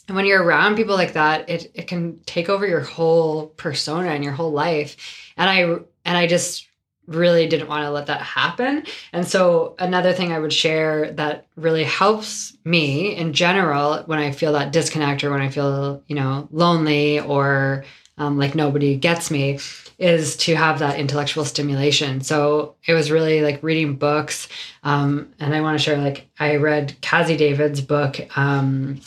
And 0.07 0.15
when 0.15 0.27
you're 0.27 0.43
around 0.43 0.75
people 0.75 0.93
like 0.93 1.13
that, 1.13 1.49
it 1.49 1.71
it 1.73 1.87
can 1.87 2.19
take 2.27 2.49
over 2.49 2.67
your 2.67 2.81
whole 2.81 3.47
persona 3.47 4.09
and 4.09 4.23
your 4.23 4.33
whole 4.33 4.51
life. 4.51 4.95
And 5.37 5.49
I 5.49 5.61
and 6.05 6.15
I 6.15 6.27
just 6.27 6.67
really 7.07 7.47
didn't 7.47 7.67
want 7.67 7.83
to 7.83 7.89
let 7.89 8.05
that 8.05 8.21
happen. 8.21 8.85
And 9.11 9.27
so 9.27 9.73
another 9.79 10.13
thing 10.13 10.31
I 10.31 10.37
would 10.37 10.53
share 10.53 11.11
that 11.13 11.47
really 11.55 11.83
helps 11.83 12.55
me 12.63 13.15
in 13.15 13.33
general 13.33 14.03
when 14.05 14.19
I 14.19 14.31
feel 14.33 14.53
that 14.53 14.71
disconnect 14.71 15.23
or 15.23 15.31
when 15.31 15.41
I 15.41 15.49
feel, 15.49 16.03
you 16.05 16.15
know, 16.15 16.47
lonely 16.51 17.19
or 17.19 17.85
um, 18.17 18.37
like 18.37 18.55
nobody 18.55 18.95
gets 18.95 19.31
me 19.31 19.59
is 19.97 20.35
to 20.35 20.55
have 20.55 20.79
that 20.79 20.99
intellectual 20.99 21.45
stimulation. 21.45 22.21
So 22.21 22.75
it 22.85 22.93
was 22.93 23.11
really 23.11 23.41
like 23.41 23.63
reading 23.63 23.95
books. 23.95 24.47
Um, 24.83 25.33
and 25.39 25.55
I 25.55 25.61
want 25.61 25.77
to 25.77 25.83
share 25.83 25.97
like 25.97 26.27
I 26.39 26.57
read 26.57 26.95
Cazzie 27.01 27.37
David's 27.37 27.81
book 27.81 28.19
um, 28.37 28.99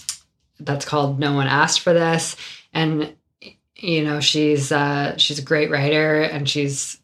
that's 0.59 0.85
called 0.85 1.19
No 1.19 1.35
One 1.35 1.47
Asked 1.47 1.81
for 1.81 1.92
This. 1.92 2.37
And 2.73 3.14
you 3.77 4.05
know, 4.05 4.21
she's 4.21 4.73
uh, 4.73 5.16
she's 5.19 5.38
a 5.38 5.42
great 5.42 5.71
writer 5.71 6.23
and 6.23 6.49
she's 6.49 6.99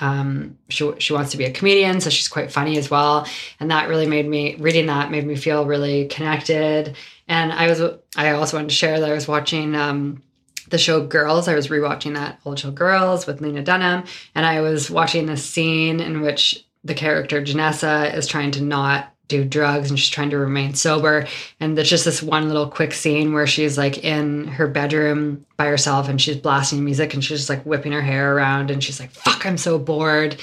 um, 0.00 0.58
she, 0.68 0.92
she 0.98 1.12
wants 1.12 1.32
to 1.32 1.36
be 1.36 1.44
a 1.44 1.50
comedian, 1.50 2.00
so 2.00 2.10
she's 2.10 2.28
quite 2.28 2.52
funny 2.52 2.78
as 2.78 2.90
well. 2.90 3.26
And 3.58 3.70
that 3.70 3.88
really 3.88 4.06
made 4.06 4.28
me, 4.28 4.54
reading 4.56 4.86
that 4.86 5.10
made 5.10 5.26
me 5.26 5.36
feel 5.36 5.66
really 5.66 6.06
connected. 6.06 6.96
And 7.26 7.52
I 7.52 7.68
was, 7.68 7.82
I 8.16 8.30
also 8.30 8.56
wanted 8.56 8.68
to 8.68 8.74
share 8.74 9.00
that 9.00 9.10
I 9.10 9.14
was 9.14 9.26
watching 9.26 9.74
um, 9.74 10.22
the 10.70 10.78
show 10.78 11.04
Girls. 11.04 11.48
I 11.48 11.54
was 11.54 11.68
rewatching 11.68 12.14
that 12.14 12.40
old 12.44 12.58
show 12.58 12.70
Girls 12.70 13.26
with 13.26 13.40
Lena 13.40 13.62
Dunham. 13.62 14.04
And 14.34 14.46
I 14.46 14.60
was 14.60 14.90
watching 14.90 15.26
this 15.26 15.44
scene 15.44 16.00
in 16.00 16.20
which 16.20 16.64
the 16.84 16.94
character 16.94 17.42
Janessa 17.42 18.14
is 18.14 18.26
trying 18.26 18.50
to 18.52 18.62
not 18.62 19.12
do 19.28 19.44
drugs 19.44 19.90
and 19.90 19.98
she's 19.98 20.08
trying 20.08 20.30
to 20.30 20.38
remain 20.38 20.74
sober. 20.74 21.26
And 21.60 21.76
there's 21.76 21.90
just 21.90 22.06
this 22.06 22.22
one 22.22 22.48
little 22.48 22.68
quick 22.68 22.94
scene 22.94 23.34
where 23.34 23.46
she's 23.46 23.76
like 23.76 24.02
in 24.02 24.46
her 24.48 24.66
bedroom 24.66 25.44
by 25.56 25.66
herself 25.66 26.08
and 26.08 26.20
she's 26.20 26.36
blasting 26.36 26.84
music 26.84 27.12
and 27.14 27.22
she's 27.22 27.38
just 27.38 27.50
like 27.50 27.62
whipping 27.64 27.92
her 27.92 28.00
hair 28.00 28.34
around 28.34 28.70
and 28.70 28.82
she's 28.82 28.98
like, 28.98 29.10
fuck, 29.10 29.44
I'm 29.44 29.58
so 29.58 29.78
bored. 29.78 30.40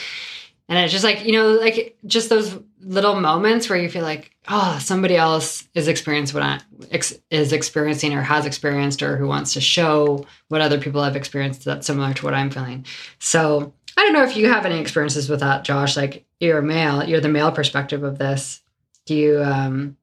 And 0.70 0.80
it's 0.80 0.94
just 0.94 1.04
like, 1.04 1.26
you 1.26 1.34
know, 1.34 1.54
like 1.54 1.98
just 2.06 2.30
those 2.30 2.58
little 2.86 3.20
moments 3.20 3.68
where 3.68 3.80
you 3.80 3.90
feel 3.90 4.04
like, 4.04 4.32
oh, 4.48 4.78
somebody 4.80 5.18
else 5.18 5.68
is 5.74 5.88
experiencing 5.88 6.40
what 6.40 6.44
I 6.44 6.60
ex- 6.92 7.18
is 7.32 7.52
experiencing 7.52 8.14
or 8.14 8.22
has 8.22 8.46
experienced 8.46 9.02
or 9.02 9.18
who 9.18 9.28
wants 9.28 9.54
to 9.54 9.62
show 9.62 10.26
what 10.50 10.62
other 10.62 10.80
people 10.80 11.04
have 11.04 11.16
experienced 11.16 11.66
that's 11.66 11.88
similar 11.88 12.14
to 12.14 12.26
what 12.26 12.36
I'm 12.36 12.52
feeling. 12.52 12.86
So 13.20 13.74
I 13.98 14.04
don't 14.04 14.14
know 14.14 14.24
if 14.24 14.38
you 14.38 14.48
have 14.50 14.66
any 14.66 14.80
experiences 14.80 15.28
with 15.28 15.40
that, 15.40 15.64
Josh. 15.64 15.98
Like 15.98 16.26
you're 16.40 16.62
male, 16.62 17.04
you're 17.04 17.22
the 17.22 17.28
male 17.28 17.52
perspective 17.52 18.04
of 18.04 18.20
this. 18.20 18.62
Do 19.06 19.16
you 19.16 19.44
um, 19.44 19.98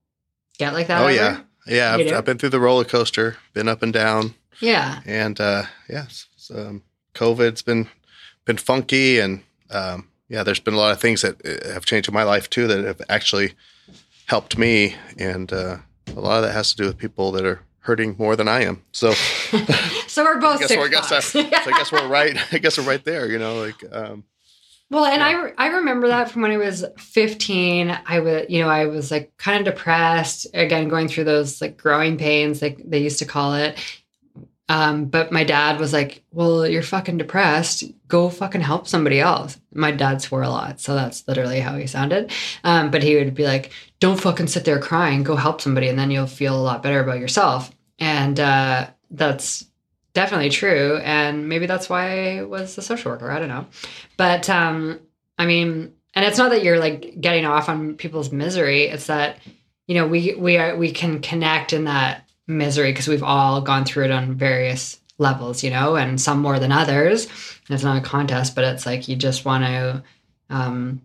get 0.58 0.72
like 0.72 0.88
that? 0.88 1.00
Oh 1.00 1.06
ever? 1.06 1.14
yeah, 1.14 1.40
yeah. 1.66 1.94
I've, 1.94 2.12
I've, 2.18 2.24
been 2.24 2.38
through 2.38 2.50
the 2.50 2.60
roller 2.60 2.84
coaster, 2.84 3.36
been 3.54 3.68
up 3.68 3.82
and 3.82 3.92
down. 3.92 4.34
Yeah, 4.60 5.00
and 5.06 5.40
uh, 5.40 5.64
yeah, 5.88 6.06
so, 6.08 6.54
um, 6.56 6.82
COVID's 7.14 7.62
been 7.62 7.88
been 8.44 8.56
funky, 8.56 9.18
and 9.20 9.42
um, 9.70 10.08
yeah, 10.32 10.42
there's 10.42 10.60
been 10.60 10.72
a 10.72 10.78
lot 10.78 10.92
of 10.92 11.00
things 11.00 11.20
that 11.20 11.44
uh, 11.44 11.74
have 11.74 11.84
changed 11.84 12.08
in 12.08 12.14
my 12.14 12.22
life 12.22 12.48
too 12.48 12.66
that 12.66 12.82
have 12.84 13.02
actually 13.10 13.52
helped 14.24 14.56
me, 14.56 14.96
and 15.18 15.52
uh, 15.52 15.76
a 16.16 16.20
lot 16.20 16.38
of 16.38 16.44
that 16.44 16.52
has 16.52 16.70
to 16.70 16.76
do 16.76 16.84
with 16.86 16.96
people 16.96 17.32
that 17.32 17.44
are 17.44 17.60
hurting 17.80 18.16
more 18.18 18.34
than 18.34 18.48
I 18.48 18.62
am. 18.62 18.82
So, 18.92 19.12
so 20.06 20.24
we're 20.24 20.40
both. 20.40 20.56
I 20.56 20.60
guess, 20.60 20.70
we're, 20.70 20.86
I, 20.86 20.88
guess 20.88 21.12
I, 21.12 21.20
so 21.20 21.40
I 21.40 21.76
guess 21.76 21.92
we're 21.92 22.08
right. 22.08 22.34
I 22.50 22.58
guess 22.58 22.78
we're 22.78 22.84
right 22.84 23.04
there. 23.04 23.30
You 23.30 23.38
know, 23.38 23.60
like 23.60 23.84
um, 23.92 24.24
well, 24.88 25.04
and 25.04 25.20
yeah. 25.20 25.50
I 25.58 25.66
I 25.66 25.76
remember 25.76 26.08
that 26.08 26.30
from 26.30 26.40
when 26.40 26.50
I 26.50 26.56
was 26.56 26.82
15. 26.96 27.98
I 28.06 28.20
was, 28.20 28.46
you 28.48 28.62
know, 28.62 28.70
I 28.70 28.86
was 28.86 29.10
like 29.10 29.36
kind 29.36 29.58
of 29.58 29.74
depressed, 29.74 30.46
again 30.54 30.88
going 30.88 31.08
through 31.08 31.24
those 31.24 31.60
like 31.60 31.76
growing 31.76 32.16
pains 32.16 32.62
like 32.62 32.80
they 32.82 33.00
used 33.00 33.18
to 33.18 33.26
call 33.26 33.52
it. 33.52 33.78
Um, 34.72 35.04
but 35.04 35.30
my 35.30 35.44
dad 35.44 35.78
was 35.78 35.92
like, 35.92 36.24
"Well, 36.32 36.66
you're 36.66 36.82
fucking 36.82 37.18
depressed. 37.18 37.84
Go 38.08 38.30
fucking 38.30 38.62
help 38.62 38.88
somebody 38.88 39.20
else." 39.20 39.60
My 39.74 39.90
dad 39.90 40.22
swore 40.22 40.42
a 40.42 40.48
lot, 40.48 40.80
so 40.80 40.94
that's 40.94 41.28
literally 41.28 41.60
how 41.60 41.76
he 41.76 41.86
sounded. 41.86 42.32
Um, 42.64 42.90
but 42.90 43.02
he 43.02 43.14
would 43.16 43.34
be 43.34 43.44
like, 43.44 43.72
"Don't 44.00 44.18
fucking 44.18 44.46
sit 44.46 44.64
there 44.64 44.78
crying. 44.78 45.24
Go 45.24 45.36
help 45.36 45.60
somebody, 45.60 45.88
and 45.88 45.98
then 45.98 46.10
you'll 46.10 46.26
feel 46.26 46.56
a 46.56 46.62
lot 46.62 46.82
better 46.82 47.00
about 47.00 47.20
yourself." 47.20 47.70
And 47.98 48.40
uh, 48.40 48.88
that's 49.10 49.66
definitely 50.14 50.48
true. 50.48 50.96
And 51.04 51.50
maybe 51.50 51.66
that's 51.66 51.90
why 51.90 52.38
I 52.38 52.42
was 52.42 52.78
a 52.78 52.82
social 52.82 53.12
worker. 53.12 53.30
I 53.30 53.38
don't 53.38 53.48
know. 53.48 53.66
But 54.16 54.48
um, 54.48 55.00
I 55.36 55.44
mean, 55.44 55.92
and 56.14 56.24
it's 56.24 56.38
not 56.38 56.50
that 56.50 56.62
you're 56.62 56.78
like 56.78 57.20
getting 57.20 57.44
off 57.44 57.68
on 57.68 57.96
people's 57.96 58.32
misery. 58.32 58.84
It's 58.84 59.08
that, 59.08 59.36
you 59.86 59.96
know, 59.96 60.06
we 60.06 60.34
we 60.34 60.56
are 60.56 60.76
we 60.76 60.92
can 60.92 61.20
connect 61.20 61.74
in 61.74 61.84
that 61.84 62.21
misery 62.46 62.92
because 62.92 63.08
we've 63.08 63.22
all 63.22 63.60
gone 63.60 63.84
through 63.84 64.04
it 64.04 64.10
on 64.10 64.34
various 64.34 65.00
levels, 65.18 65.62
you 65.62 65.70
know, 65.70 65.96
and 65.96 66.20
some 66.20 66.40
more 66.40 66.58
than 66.58 66.72
others. 66.72 67.28
It's 67.68 67.84
not 67.84 67.98
a 67.98 68.00
contest, 68.00 68.54
but 68.54 68.64
it's 68.64 68.86
like 68.86 69.08
you 69.08 69.16
just 69.16 69.44
want 69.44 69.64
to 69.64 70.02
um, 70.50 71.02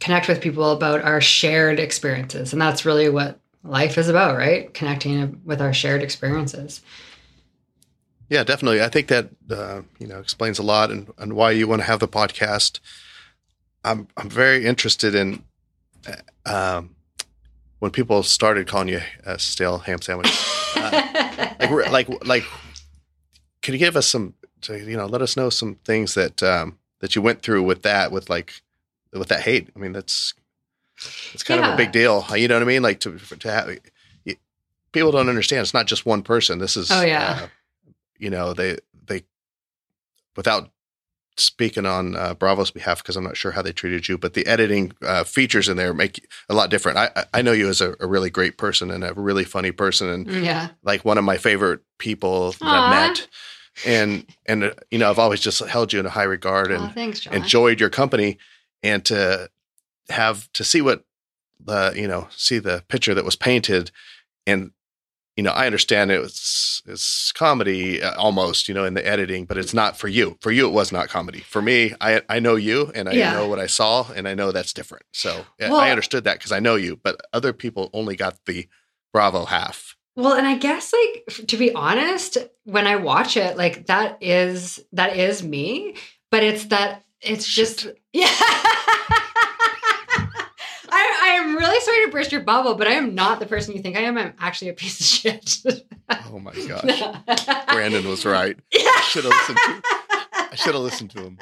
connect 0.00 0.28
with 0.28 0.40
people 0.40 0.72
about 0.72 1.02
our 1.02 1.20
shared 1.20 1.78
experiences. 1.78 2.52
And 2.52 2.62
that's 2.62 2.84
really 2.84 3.08
what 3.08 3.40
life 3.64 3.98
is 3.98 4.08
about, 4.08 4.36
right? 4.36 4.72
Connecting 4.72 5.42
with 5.44 5.60
our 5.60 5.72
shared 5.72 6.02
experiences. 6.02 6.80
Yeah, 8.30 8.44
definitely. 8.44 8.82
I 8.82 8.88
think 8.88 9.08
that 9.08 9.30
uh, 9.50 9.82
you 9.98 10.06
know 10.06 10.18
explains 10.18 10.58
a 10.58 10.62
lot 10.62 10.90
and, 10.90 11.10
and 11.18 11.32
why 11.32 11.50
you 11.52 11.66
want 11.66 11.80
to 11.80 11.86
have 11.86 12.00
the 12.00 12.08
podcast. 12.08 12.80
I'm 13.84 14.08
I'm 14.16 14.28
very 14.28 14.66
interested 14.66 15.14
in 15.14 15.44
uh, 16.06 16.78
um, 16.78 16.96
when 17.78 17.90
people 17.90 18.22
started 18.22 18.66
calling 18.66 18.88
you 18.88 19.00
a 19.24 19.38
stale 19.38 19.78
ham 19.78 20.02
sandwich. 20.02 20.57
Uh, 20.78 21.56
like 21.90 22.08
like 22.08 22.26
like, 22.26 22.44
can 23.62 23.74
you 23.74 23.78
give 23.78 23.96
us 23.96 24.06
some? 24.06 24.34
You 24.68 24.96
know, 24.96 25.06
let 25.06 25.22
us 25.22 25.36
know 25.36 25.50
some 25.50 25.76
things 25.84 26.14
that 26.14 26.42
um, 26.42 26.78
that 27.00 27.14
you 27.14 27.22
went 27.22 27.42
through 27.42 27.62
with 27.62 27.82
that, 27.82 28.10
with 28.10 28.28
like 28.28 28.62
with 29.12 29.28
that 29.28 29.42
hate. 29.42 29.68
I 29.74 29.78
mean, 29.78 29.92
that's 29.92 30.34
it's 31.32 31.42
kind 31.42 31.60
yeah. 31.60 31.68
of 31.68 31.74
a 31.74 31.76
big 31.76 31.92
deal. 31.92 32.24
You 32.36 32.48
know 32.48 32.56
what 32.56 32.62
I 32.62 32.66
mean? 32.66 32.82
Like 32.82 33.00
to 33.00 33.18
to 33.18 33.50
have 33.50 33.78
people 34.92 35.12
don't 35.12 35.28
understand. 35.28 35.62
It's 35.62 35.74
not 35.74 35.86
just 35.86 36.06
one 36.06 36.22
person. 36.22 36.58
This 36.58 36.76
is 36.76 36.90
oh 36.90 37.02
yeah. 37.02 37.40
Uh, 37.42 37.46
you 38.18 38.30
know, 38.30 38.52
they 38.52 38.78
they 39.06 39.22
without 40.36 40.70
speaking 41.38 41.86
on 41.86 42.16
uh, 42.16 42.34
Bravo's 42.34 42.70
behalf 42.70 43.02
because 43.02 43.16
I'm 43.16 43.24
not 43.24 43.36
sure 43.36 43.52
how 43.52 43.62
they 43.62 43.72
treated 43.72 44.08
you, 44.08 44.18
but 44.18 44.34
the 44.34 44.46
editing 44.46 44.92
uh, 45.02 45.24
features 45.24 45.68
in 45.68 45.76
there 45.76 45.94
make 45.94 46.26
a 46.48 46.54
lot 46.54 46.70
different. 46.70 46.98
I 46.98 47.24
I 47.32 47.42
know 47.42 47.52
you 47.52 47.68
as 47.68 47.80
a, 47.80 47.94
a, 48.00 48.06
really 48.06 48.30
great 48.30 48.58
person 48.58 48.90
and 48.90 49.04
a 49.04 49.14
really 49.14 49.44
funny 49.44 49.72
person 49.72 50.08
and 50.08 50.44
yeah, 50.44 50.68
like 50.82 51.04
one 51.04 51.18
of 51.18 51.24
my 51.24 51.36
favorite 51.36 51.80
people 51.98 52.52
that 52.52 52.62
I've 52.62 52.90
met. 52.90 53.28
And 53.86 54.26
and 54.46 54.64
uh, 54.64 54.70
you 54.90 54.98
know 54.98 55.08
I've 55.08 55.18
always 55.18 55.40
just 55.40 55.60
held 55.60 55.92
you 55.92 56.00
in 56.00 56.06
a 56.06 56.10
high 56.10 56.24
regard 56.24 56.72
and 56.72 56.84
oh, 56.84 56.88
thanks, 56.88 57.26
enjoyed 57.26 57.80
your 57.80 57.90
company 57.90 58.38
and 58.82 59.04
to 59.06 59.50
have 60.08 60.50
to 60.54 60.64
see 60.64 60.80
what 60.80 61.04
the 61.64 61.92
you 61.94 62.08
know 62.08 62.26
see 62.30 62.58
the 62.58 62.84
picture 62.88 63.14
that 63.14 63.24
was 63.24 63.36
painted 63.36 63.90
and 64.46 64.72
you 65.38 65.44
know, 65.44 65.52
I 65.52 65.66
understand 65.66 66.10
it 66.10 66.18
was 66.18 66.82
it's 66.84 67.30
comedy 67.30 68.02
uh, 68.02 68.12
almost, 68.16 68.66
you 68.66 68.74
know, 68.74 68.84
in 68.84 68.94
the 68.94 69.06
editing, 69.06 69.44
but 69.44 69.56
it's 69.56 69.72
not 69.72 69.96
for 69.96 70.08
you. 70.08 70.36
For 70.40 70.50
you, 70.50 70.66
it 70.66 70.72
was 70.72 70.90
not 70.90 71.08
comedy. 71.08 71.38
For 71.38 71.62
me, 71.62 71.94
I 72.00 72.22
I 72.28 72.40
know 72.40 72.56
you 72.56 72.90
and 72.92 73.08
I 73.08 73.12
yeah. 73.12 73.34
know 73.34 73.46
what 73.46 73.60
I 73.60 73.68
saw, 73.68 74.10
and 74.16 74.26
I 74.26 74.34
know 74.34 74.50
that's 74.50 74.72
different. 74.72 75.04
So 75.12 75.44
well, 75.60 75.76
I 75.76 75.90
understood 75.90 76.24
that 76.24 76.38
because 76.38 76.50
I 76.50 76.58
know 76.58 76.74
you, 76.74 76.96
but 76.96 77.20
other 77.32 77.52
people 77.52 77.88
only 77.92 78.16
got 78.16 78.46
the 78.46 78.66
Bravo 79.12 79.44
half. 79.44 79.94
Well, 80.16 80.32
and 80.32 80.44
I 80.44 80.56
guess 80.56 80.92
like 80.92 81.46
to 81.46 81.56
be 81.56 81.72
honest, 81.72 82.38
when 82.64 82.88
I 82.88 82.96
watch 82.96 83.36
it, 83.36 83.56
like 83.56 83.86
that 83.86 84.18
is 84.20 84.84
that 84.90 85.16
is 85.16 85.44
me, 85.44 85.94
but 86.32 86.42
it's 86.42 86.64
that 86.64 87.04
it's 87.20 87.46
just 87.46 87.86
yeah. 88.12 88.34
Really 91.58 91.80
sorry 91.80 92.04
to 92.06 92.12
burst 92.12 92.30
your 92.30 92.42
bubble, 92.42 92.76
but 92.76 92.86
I 92.86 92.92
am 92.92 93.16
not 93.16 93.40
the 93.40 93.46
person 93.46 93.74
you 93.74 93.82
think 93.82 93.96
I 93.96 94.02
am. 94.02 94.16
I'm 94.16 94.32
actually 94.38 94.68
a 94.68 94.74
piece 94.74 95.00
of 95.00 95.06
shit. 95.06 95.56
oh 96.30 96.38
my 96.38 96.52
gosh. 96.68 97.02
Brandon 97.72 98.06
was 98.06 98.24
right. 98.24 98.56
Yeah. 98.72 98.80
I 98.84 99.00
should 99.10 99.24
have 99.24 99.32
listened 99.32 99.58
to 99.58 99.82
I 100.50 100.54
should 100.54 100.74
have 100.74 100.82
listened 100.84 101.10
to 101.10 101.20
him. 101.20 101.38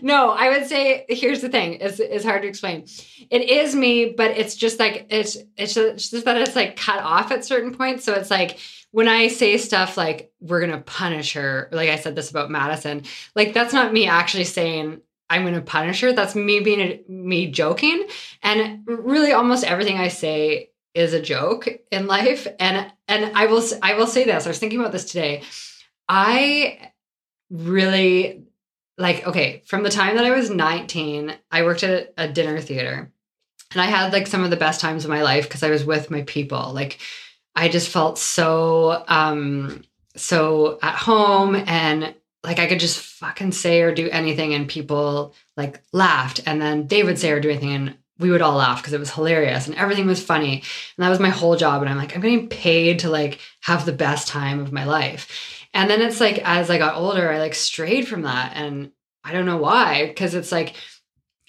no, 0.00 0.30
I 0.30 0.48
would 0.50 0.66
say 0.66 1.04
here's 1.08 1.40
the 1.40 1.48
thing. 1.48 1.78
It's, 1.80 2.00
it's 2.00 2.24
hard 2.24 2.42
to 2.42 2.48
explain. 2.48 2.86
It 3.30 3.50
is 3.50 3.74
me, 3.74 4.14
but 4.16 4.30
it's 4.32 4.54
just 4.54 4.78
like 4.78 5.06
it's 5.10 5.36
it's 5.56 5.76
it's 5.76 6.10
just 6.10 6.24
that 6.24 6.36
it's 6.36 6.56
like 6.56 6.76
cut 6.76 7.02
off 7.02 7.30
at 7.32 7.44
certain 7.44 7.74
points. 7.74 8.04
So 8.04 8.14
it's 8.14 8.30
like 8.30 8.58
when 8.92 9.08
I 9.08 9.28
say 9.28 9.56
stuff 9.58 9.96
like 9.96 10.30
we're 10.40 10.60
gonna 10.60 10.80
punish 10.80 11.32
her, 11.34 11.68
like 11.72 11.90
I 11.90 11.96
said 11.96 12.14
this 12.14 12.30
about 12.30 12.50
Madison, 12.50 13.02
like 13.34 13.54
that's 13.54 13.74
not 13.74 13.92
me 13.92 14.06
actually 14.06 14.44
saying 14.44 15.00
I'm 15.32 15.44
gonna 15.44 15.62
punish 15.62 16.02
her. 16.02 16.12
That's 16.12 16.34
me 16.34 16.60
being 16.60 16.80
a, 16.80 17.00
me 17.08 17.50
joking. 17.50 18.06
And 18.42 18.82
really 18.86 19.32
almost 19.32 19.64
everything 19.64 19.96
I 19.96 20.08
say 20.08 20.70
is 20.94 21.14
a 21.14 21.22
joke 21.22 21.66
in 21.90 22.06
life. 22.06 22.46
And 22.60 22.92
and 23.08 23.36
I 23.36 23.46
will 23.46 23.64
I 23.82 23.94
will 23.94 24.06
say 24.06 24.24
this. 24.24 24.44
I 24.44 24.50
was 24.50 24.58
thinking 24.58 24.78
about 24.78 24.92
this 24.92 25.06
today. 25.06 25.42
I 26.06 26.92
really 27.50 28.44
like 28.98 29.26
okay 29.26 29.62
from 29.66 29.82
the 29.82 29.90
time 29.90 30.16
that 30.16 30.24
i 30.24 30.30
was 30.30 30.50
19 30.50 31.34
i 31.50 31.62
worked 31.62 31.82
at 31.82 32.12
a 32.16 32.28
dinner 32.28 32.60
theater 32.60 33.10
and 33.72 33.80
i 33.80 33.86
had 33.86 34.12
like 34.12 34.26
some 34.26 34.44
of 34.44 34.50
the 34.50 34.56
best 34.56 34.80
times 34.80 35.04
of 35.04 35.10
my 35.10 35.22
life 35.22 35.44
because 35.44 35.62
i 35.62 35.70
was 35.70 35.84
with 35.84 36.10
my 36.10 36.22
people 36.22 36.72
like 36.72 36.98
i 37.56 37.68
just 37.68 37.88
felt 37.88 38.18
so 38.18 39.02
um 39.08 39.82
so 40.14 40.78
at 40.82 40.94
home 40.94 41.56
and 41.56 42.14
like 42.44 42.58
i 42.58 42.66
could 42.66 42.80
just 42.80 42.98
fucking 42.98 43.52
say 43.52 43.82
or 43.82 43.94
do 43.94 44.08
anything 44.10 44.54
and 44.54 44.68
people 44.68 45.34
like 45.56 45.82
laughed 45.92 46.40
and 46.46 46.60
then 46.60 46.86
they 46.88 47.02
would 47.02 47.18
say 47.18 47.30
or 47.30 47.40
do 47.40 47.50
anything 47.50 47.72
and 47.72 47.96
we 48.18 48.30
would 48.30 48.42
all 48.42 48.56
laugh 48.56 48.80
because 48.80 48.92
it 48.92 49.00
was 49.00 49.10
hilarious 49.10 49.66
and 49.66 49.76
everything 49.76 50.06
was 50.06 50.22
funny 50.22 50.54
and 50.96 51.04
that 51.04 51.08
was 51.08 51.18
my 51.18 51.30
whole 51.30 51.56
job 51.56 51.82
and 51.82 51.90
i'm 51.90 51.96
like 51.96 52.14
i'm 52.14 52.20
getting 52.20 52.48
paid 52.48 52.98
to 53.00 53.08
like 53.08 53.38
have 53.60 53.84
the 53.84 53.92
best 53.92 54.28
time 54.28 54.60
of 54.60 54.72
my 54.72 54.84
life 54.84 55.60
and 55.74 55.88
then 55.88 56.02
it's 56.02 56.20
like 56.20 56.38
as 56.44 56.70
I 56.70 56.78
got 56.78 56.96
older, 56.96 57.30
I 57.30 57.38
like 57.38 57.54
strayed 57.54 58.06
from 58.06 58.22
that. 58.22 58.52
And 58.54 58.92
I 59.24 59.32
don't 59.32 59.46
know 59.46 59.56
why, 59.56 60.06
because 60.06 60.34
it's 60.34 60.52
like 60.52 60.74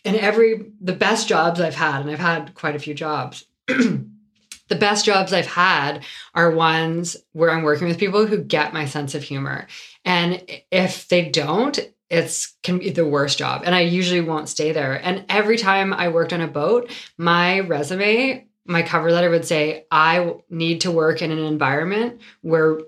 in 0.04 0.16
every 0.16 0.72
the 0.80 0.94
best 0.94 1.28
jobs 1.28 1.60
I've 1.60 1.76
had, 1.76 2.02
and 2.02 2.10
I've 2.10 2.20
had 2.20 2.54
quite 2.54 2.76
a 2.76 2.80
few 2.80 2.94
jobs. 2.94 3.46
the 3.68 4.76
best 4.80 5.06
jobs 5.06 5.34
I've 5.34 5.48
had 5.48 6.04
are 6.34 6.52
ones 6.52 7.18
where 7.34 7.52
I'm 7.52 7.64
working 7.64 7.88
with 7.88 8.00
people 8.00 8.26
who 8.26 8.38
get 8.38 8.74
my 8.74 8.86
sense 8.86 9.16
of 9.16 9.24
humor. 9.24 9.68
And 10.06 10.44
if 10.72 11.08
they 11.08 11.30
don't, 11.30 11.80
it's 12.10 12.56
can 12.62 12.78
be 12.78 12.92
the 12.92 13.08
worst 13.08 13.38
job. 13.38 13.64
And 13.66 13.74
I 13.74 13.82
usually 13.82 14.22
won't 14.22 14.50
stay 14.50 14.72
there. 14.72 14.94
And 14.94 15.26
every 15.30 15.58
time 15.58 15.94
I 15.94 16.10
worked 16.10 16.34
on 16.34 16.42
a 16.42 16.48
boat, 16.48 16.92
my 17.18 17.62
resume, 17.62 18.48
my 18.66 18.84
cover 18.84 19.12
letter 19.12 19.30
would 19.30 19.46
say, 19.46 19.86
I 19.90 20.36
need 20.50 20.82
to 20.82 20.92
work 20.92 21.22
in 21.22 21.32
an 21.32 21.40
environment 21.40 22.22
where 22.42 22.80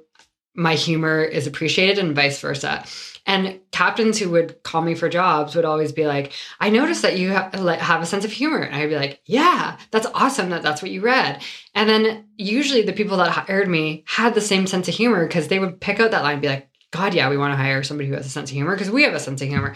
my 0.54 0.75
humor 0.75 1.21
is 1.21 1.47
appreciated 1.47 1.99
and 1.99 2.15
vice 2.15 2.39
versa. 2.39 2.86
And 3.25 3.60
captains 3.71 4.19
who 4.19 4.30
would 4.30 4.62
call 4.62 4.84
me 4.84 4.93
for 4.93 5.10
jobs 5.10 5.56
would 5.56 5.65
always 5.65 5.91
be 5.91 6.06
like, 6.06 6.32
I 6.60 6.69
noticed 6.69 7.01
that 7.01 7.17
you 7.17 7.32
have, 7.32 7.54
have 7.54 8.01
a 8.01 8.06
sense 8.06 8.23
of 8.23 8.32
humor. 8.32 8.62
And 8.62 8.75
I'd 8.75 8.89
be 8.89 8.95
like, 8.95 9.21
yeah, 9.25 9.78
that's 9.89 10.08
awesome 10.13 10.51
that 10.51 10.62
that's 10.62 10.82
what 10.82 10.91
you 10.91 11.01
read. 11.01 11.41
And 11.73 11.89
then 11.89 12.25
usually 12.38 12.84
the 12.84 12.93
people 12.93 13.17
that 13.17 13.32
hired 13.32 13.67
me 13.67 14.04
had 14.06 14.36
the 14.36 14.41
same 14.41 14.67
sense 14.67 14.88
of 14.88 14.93
humor 14.93 15.25
because 15.25 15.47
they 15.47 15.60
would 15.60 15.82
pick 15.82 15.99
out 15.99 16.12
that 16.12 16.21
line 16.21 16.34
and 16.34 16.41
be 16.41 16.47
like, 16.47 16.69
God, 16.95 17.13
yeah, 17.13 17.29
we 17.29 17.38
want 17.38 17.51
to 17.51 17.58
hire 17.58 17.84
somebody 17.84 18.08
who 18.08 18.15
has 18.15 18.25
a 18.25 18.29
sense 18.29 18.49
of 18.49 18.53
humor 18.53 18.73
because 18.73 18.89
we 18.89 19.03
have 19.03 19.13
a 19.13 19.19
sense 19.19 19.41
of 19.41 19.49
humor. 19.49 19.75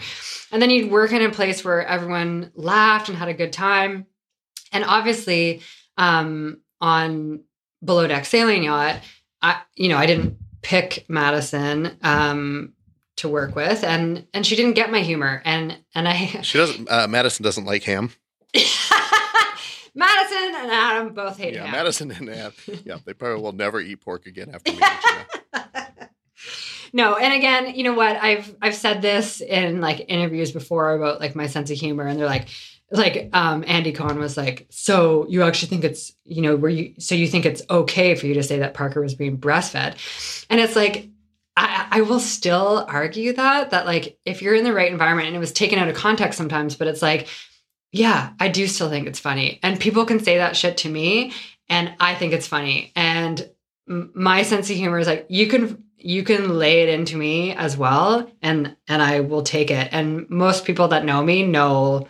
And 0.50 0.60
then 0.62 0.70
you'd 0.70 0.90
work 0.90 1.12
in 1.12 1.22
a 1.22 1.30
place 1.30 1.62
where 1.62 1.86
everyone 1.86 2.50
laughed 2.54 3.08
and 3.08 3.18
had 3.18 3.28
a 3.28 3.34
good 3.34 3.52
time. 3.52 4.06
And 4.72 4.84
obviously, 4.84 5.60
um, 5.98 6.60
on 6.80 7.44
below 7.84 8.06
deck 8.06 8.24
sailing 8.24 8.64
yacht, 8.64 9.00
I, 9.42 9.60
you 9.74 9.88
know, 9.88 9.98
I 9.98 10.06
didn't 10.06 10.38
pick 10.62 11.04
Madison 11.08 11.98
um, 12.02 12.72
to 13.16 13.28
work 13.28 13.54
with, 13.54 13.84
and 13.84 14.26
and 14.32 14.46
she 14.46 14.56
didn't 14.56 14.72
get 14.74 14.90
my 14.90 15.00
humor, 15.00 15.42
and 15.44 15.78
and 15.94 16.08
I 16.08 16.26
she 16.42 16.58
doesn't. 16.58 16.90
Uh, 16.90 17.06
Madison 17.08 17.42
doesn't 17.42 17.64
like 17.64 17.82
ham. 17.84 18.10
Madison 19.92 20.54
and 20.54 20.70
Adam 20.70 21.14
both 21.14 21.36
hate 21.36 21.54
yeah, 21.54 21.64
ham. 21.64 21.72
Madison 21.72 22.10
and 22.10 22.30
Adam. 22.30 22.54
Yeah, 22.84 22.98
they 23.04 23.12
probably 23.12 23.42
will 23.42 23.52
never 23.52 23.80
eat 23.80 24.00
pork 24.00 24.26
again 24.26 24.50
after 24.54 24.72
you. 24.72 24.80
no 26.92 27.16
and 27.16 27.32
again 27.32 27.74
you 27.74 27.84
know 27.84 27.94
what? 27.94 28.16
I've 28.16 28.54
i've 28.60 28.74
said 28.74 29.02
this 29.02 29.40
in 29.40 29.80
like 29.80 30.06
interviews 30.08 30.52
before 30.52 30.94
about 30.94 31.20
like 31.20 31.34
my 31.34 31.46
sense 31.46 31.70
of 31.70 31.78
humor 31.78 32.06
and 32.06 32.18
they're 32.18 32.26
like 32.26 32.48
like 32.92 33.30
um 33.32 33.62
andy 33.66 33.92
cohen 33.92 34.18
was 34.18 34.36
like 34.36 34.66
so 34.70 35.26
you 35.28 35.42
actually 35.42 35.68
think 35.68 35.84
it's 35.84 36.12
you 36.24 36.42
know 36.42 36.56
where 36.56 36.70
you 36.70 36.94
so 36.98 37.14
you 37.14 37.28
think 37.28 37.46
it's 37.46 37.62
okay 37.70 38.14
for 38.14 38.26
you 38.26 38.34
to 38.34 38.42
say 38.42 38.58
that 38.58 38.74
parker 38.74 39.00
was 39.00 39.14
being 39.14 39.38
breastfed? 39.38 40.46
And 40.50 40.60
it's 40.60 40.74
like 40.76 41.08
I, 41.56 41.86
I 41.90 42.00
will 42.02 42.20
still 42.20 42.84
argue 42.88 43.32
that 43.34 43.70
that 43.70 43.86
like 43.86 44.18
if 44.24 44.42
you're 44.42 44.54
in 44.54 44.64
the 44.64 44.72
right 44.72 44.90
environment 44.90 45.28
and 45.28 45.36
it 45.36 45.40
was 45.40 45.52
taken 45.52 45.78
out 45.78 45.88
of 45.88 45.96
context 45.96 46.36
sometimes 46.38 46.74
but 46.76 46.88
it's 46.88 47.02
like 47.02 47.28
yeah 47.92 48.32
i 48.40 48.48
do 48.48 48.66
still 48.66 48.90
think 48.90 49.06
it's 49.06 49.20
funny. 49.20 49.60
And 49.62 49.78
people 49.78 50.04
can 50.04 50.20
say 50.20 50.38
that 50.38 50.56
shit 50.56 50.78
to 50.78 50.88
me 50.88 51.32
and 51.68 51.92
i 52.00 52.14
think 52.14 52.32
it's 52.32 52.48
funny. 52.48 52.92
And 52.96 53.48
my 53.86 54.42
sense 54.42 54.70
of 54.70 54.76
humor 54.76 54.98
is 54.98 55.06
like 55.06 55.26
you 55.28 55.46
can 55.48 55.84
you 56.02 56.22
can 56.22 56.58
lay 56.58 56.82
it 56.82 56.88
into 56.88 57.16
me 57.16 57.54
as 57.54 57.76
well 57.76 58.30
and 58.42 58.76
and 58.88 59.02
i 59.02 59.20
will 59.20 59.42
take 59.42 59.70
it 59.70 59.88
and 59.92 60.28
most 60.30 60.64
people 60.64 60.88
that 60.88 61.04
know 61.04 61.22
me 61.22 61.42
know 61.46 62.06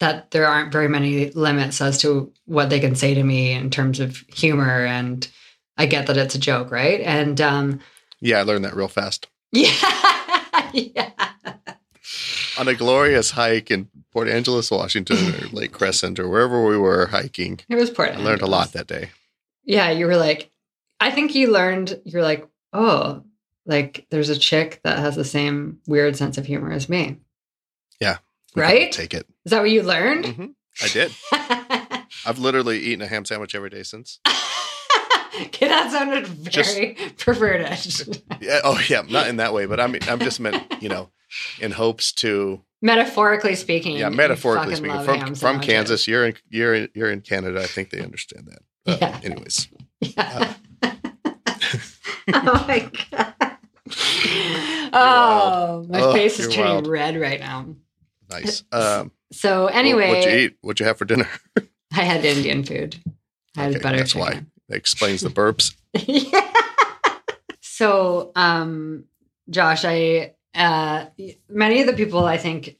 that 0.00 0.30
there 0.32 0.46
aren't 0.46 0.72
very 0.72 0.88
many 0.88 1.30
limits 1.30 1.80
as 1.80 1.98
to 1.98 2.32
what 2.46 2.70
they 2.70 2.80
can 2.80 2.94
say 2.94 3.14
to 3.14 3.22
me 3.22 3.52
in 3.52 3.70
terms 3.70 4.00
of 4.00 4.16
humor 4.34 4.84
and 4.84 5.28
i 5.76 5.86
get 5.86 6.06
that 6.06 6.16
it's 6.16 6.34
a 6.34 6.38
joke 6.38 6.70
right 6.70 7.00
and 7.02 7.40
um 7.40 7.80
Yeah, 8.20 8.38
I 8.38 8.42
learned 8.42 8.64
that 8.64 8.74
real 8.76 8.88
fast 8.88 9.28
yeah 9.52 9.72
yeah 10.72 11.10
on 12.58 12.68
a 12.68 12.74
glorious 12.74 13.30
hike 13.32 13.70
in 13.70 13.88
Port 14.12 14.28
Angeles, 14.28 14.70
Washington, 14.70 15.16
or 15.16 15.48
Lake 15.52 15.72
Crescent, 15.72 16.18
or 16.20 16.28
wherever 16.28 16.62
we 16.66 16.76
were 16.76 17.06
hiking. 17.06 17.60
it 17.70 17.76
was 17.76 17.88
Port. 17.88 18.10
I 18.10 18.16
learned 18.16 18.42
a 18.42 18.46
lot 18.46 18.72
that 18.72 18.86
day. 18.86 19.10
yeah 19.64 19.90
you 19.90 20.06
were 20.06 20.16
like 20.18 20.50
i 21.00 21.10
think 21.10 21.34
you 21.34 21.50
learned 21.50 21.98
you're 22.04 22.22
like 22.22 22.46
oh 22.72 23.22
like 23.66 24.06
there's 24.10 24.28
a 24.28 24.38
chick 24.38 24.80
that 24.84 24.98
has 24.98 25.14
the 25.16 25.24
same 25.24 25.78
weird 25.86 26.16
sense 26.16 26.36
of 26.38 26.46
humor 26.46 26.72
as 26.72 26.88
me 26.88 27.18
Yeah, 28.00 28.18
right 28.56 28.90
Take 28.92 29.14
it. 29.14 29.26
is 29.44 29.50
that 29.50 29.60
what 29.60 29.70
you 29.70 29.82
learned 29.82 30.26
hmm 30.26 30.46
I 30.82 30.88
did. 30.88 31.12
I've 32.24 32.38
literally 32.38 32.78
eaten 32.78 33.02
a 33.02 33.06
ham 33.06 33.26
sandwich 33.26 33.54
every 33.54 33.68
day 33.68 33.82
since. 33.82 34.20
okay, 34.26 35.68
that 35.68 35.90
sounded 35.92 36.26
very 36.26 36.96
perverted. 37.18 38.22
Yeah. 38.40 38.60
Oh, 38.64 38.80
yeah. 38.88 39.02
Not 39.06 39.28
in 39.28 39.36
that 39.36 39.52
way, 39.52 39.66
but 39.66 39.80
I 39.80 39.86
mean, 39.86 40.00
I'm 40.08 40.18
just 40.20 40.40
meant, 40.40 40.62
you 40.80 40.88
know, 40.88 41.10
in 41.60 41.72
hopes 41.72 42.10
to, 42.14 42.62
Metaphorically 42.80 43.54
speaking. 43.54 43.96
yeah, 43.98 44.08
metaphorically 44.08 44.74
speaking, 44.76 45.04
from 45.04 45.34
from. 45.34 45.60
Kansas. 45.60 46.08
You're 46.08 46.24
in 46.26 46.34
you're 46.48 46.74
in, 46.74 46.88
you're 46.94 47.10
in 47.10 47.20
Canada. 47.20 47.60
I 47.62 47.66
think 47.66 47.90
they 47.90 48.00
understand 48.00 48.46
that. 48.48 48.62
Uh, 48.92 48.96
Yeah. 49.00 49.20
Anyways, 49.22 49.68
Yeah. 50.00 50.54
oh 52.34 52.64
my 52.68 52.90
god. 53.10 53.34
Oh, 54.92 55.86
my 55.88 56.00
Oh, 56.00 56.12
face 56.12 56.38
is 56.38 56.48
turning 56.48 56.64
wild. 56.64 56.86
red 56.86 57.16
right 57.20 57.40
now. 57.40 57.74
nice. 58.30 58.62
Um, 58.72 59.12
So 59.32 59.66
anyway, 59.66 60.08
what'd 60.08 60.24
you 60.24 60.36
eat? 60.38 60.56
What'd 60.60 60.80
you 60.80 60.86
have 60.86 60.98
for 60.98 61.04
dinner? 61.04 61.28
I 61.94 62.02
had 62.04 62.24
Indian 62.24 62.64
food. 62.64 62.96
I 63.56 63.64
had 63.64 63.70
Okay, 63.76 63.82
butter 63.82 63.98
that's 63.98 64.14
why. 64.14 64.42
That 64.68 64.76
explains 64.76 65.20
the 65.22 65.28
burps. 65.30 65.74
yeah. 66.06 66.48
So, 67.60 68.32
um, 68.36 69.04
Josh, 69.50 69.84
I 69.84 70.34
uh, 70.54 71.06
many 71.48 71.80
of 71.80 71.86
the 71.86 71.92
people 71.94 72.24
I 72.24 72.36
think 72.36 72.76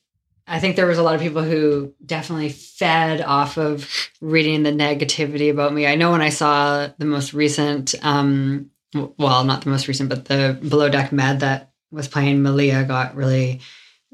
I 0.47 0.61
think 0.61 0.77
there 0.77 0.87
was 0.87 0.99
a 0.99 1.03
lot 1.03 1.15
of 1.15 1.21
people 1.21 1.43
who 1.43 1.95
definitely 2.05 2.51
fed 2.51 3.21
off 3.23 3.57
of 3.59 3.89
reading 4.21 4.63
the 4.63 4.73
negativity 4.73 5.51
about 5.51 5.73
me. 5.73 5.87
I 5.87 5.95
know 5.95 6.11
when 6.11 6.21
I 6.23 6.29
saw 6.31 6.89
the 6.99 7.05
most 7.05 7.33
recent, 7.33 7.95
um, 8.03 8.71
well, 8.95 9.45
not 9.45 9.63
the 9.63 9.71
most 9.71 9.89
recent, 9.89 10.09
but 10.09 10.27
the 10.27 10.59
Below 10.69 10.89
Deck 10.89 11.13
Med 11.13 11.41
that 11.41 11.73
was 11.91 12.09
playing 12.09 12.43
Malia 12.43 12.85
got 12.85 13.15
really 13.15 13.61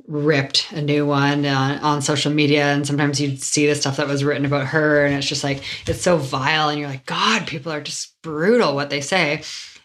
ripped 0.07 0.71
a 0.73 0.81
new 0.81 1.05
one 1.07 1.45
on, 1.45 1.79
on 1.79 2.03
social 2.03 2.33
media. 2.33 2.65
And 2.65 2.87
sometimes 2.87 3.21
you'd 3.21 3.43
see 3.43 3.67
the 3.67 3.75
stuff 3.75 3.97
that 3.97 4.07
was 4.07 4.25
written 4.25 4.47
about 4.47 4.67
her 4.69 5.05
and 5.05 5.15
it's 5.15 5.27
just 5.27 5.45
like 5.45 5.63
it's 5.87 6.03
so 6.03 6.17
vile 6.17 6.69
and 6.69 6.79
you're 6.79 6.89
like 6.89 7.05
god 7.05 7.47
people 7.47 7.73
are 7.73 7.81
just 7.81 8.21
brutal 8.23 8.75
what 8.75 8.91
they 8.91 9.01
say. 9.01 9.43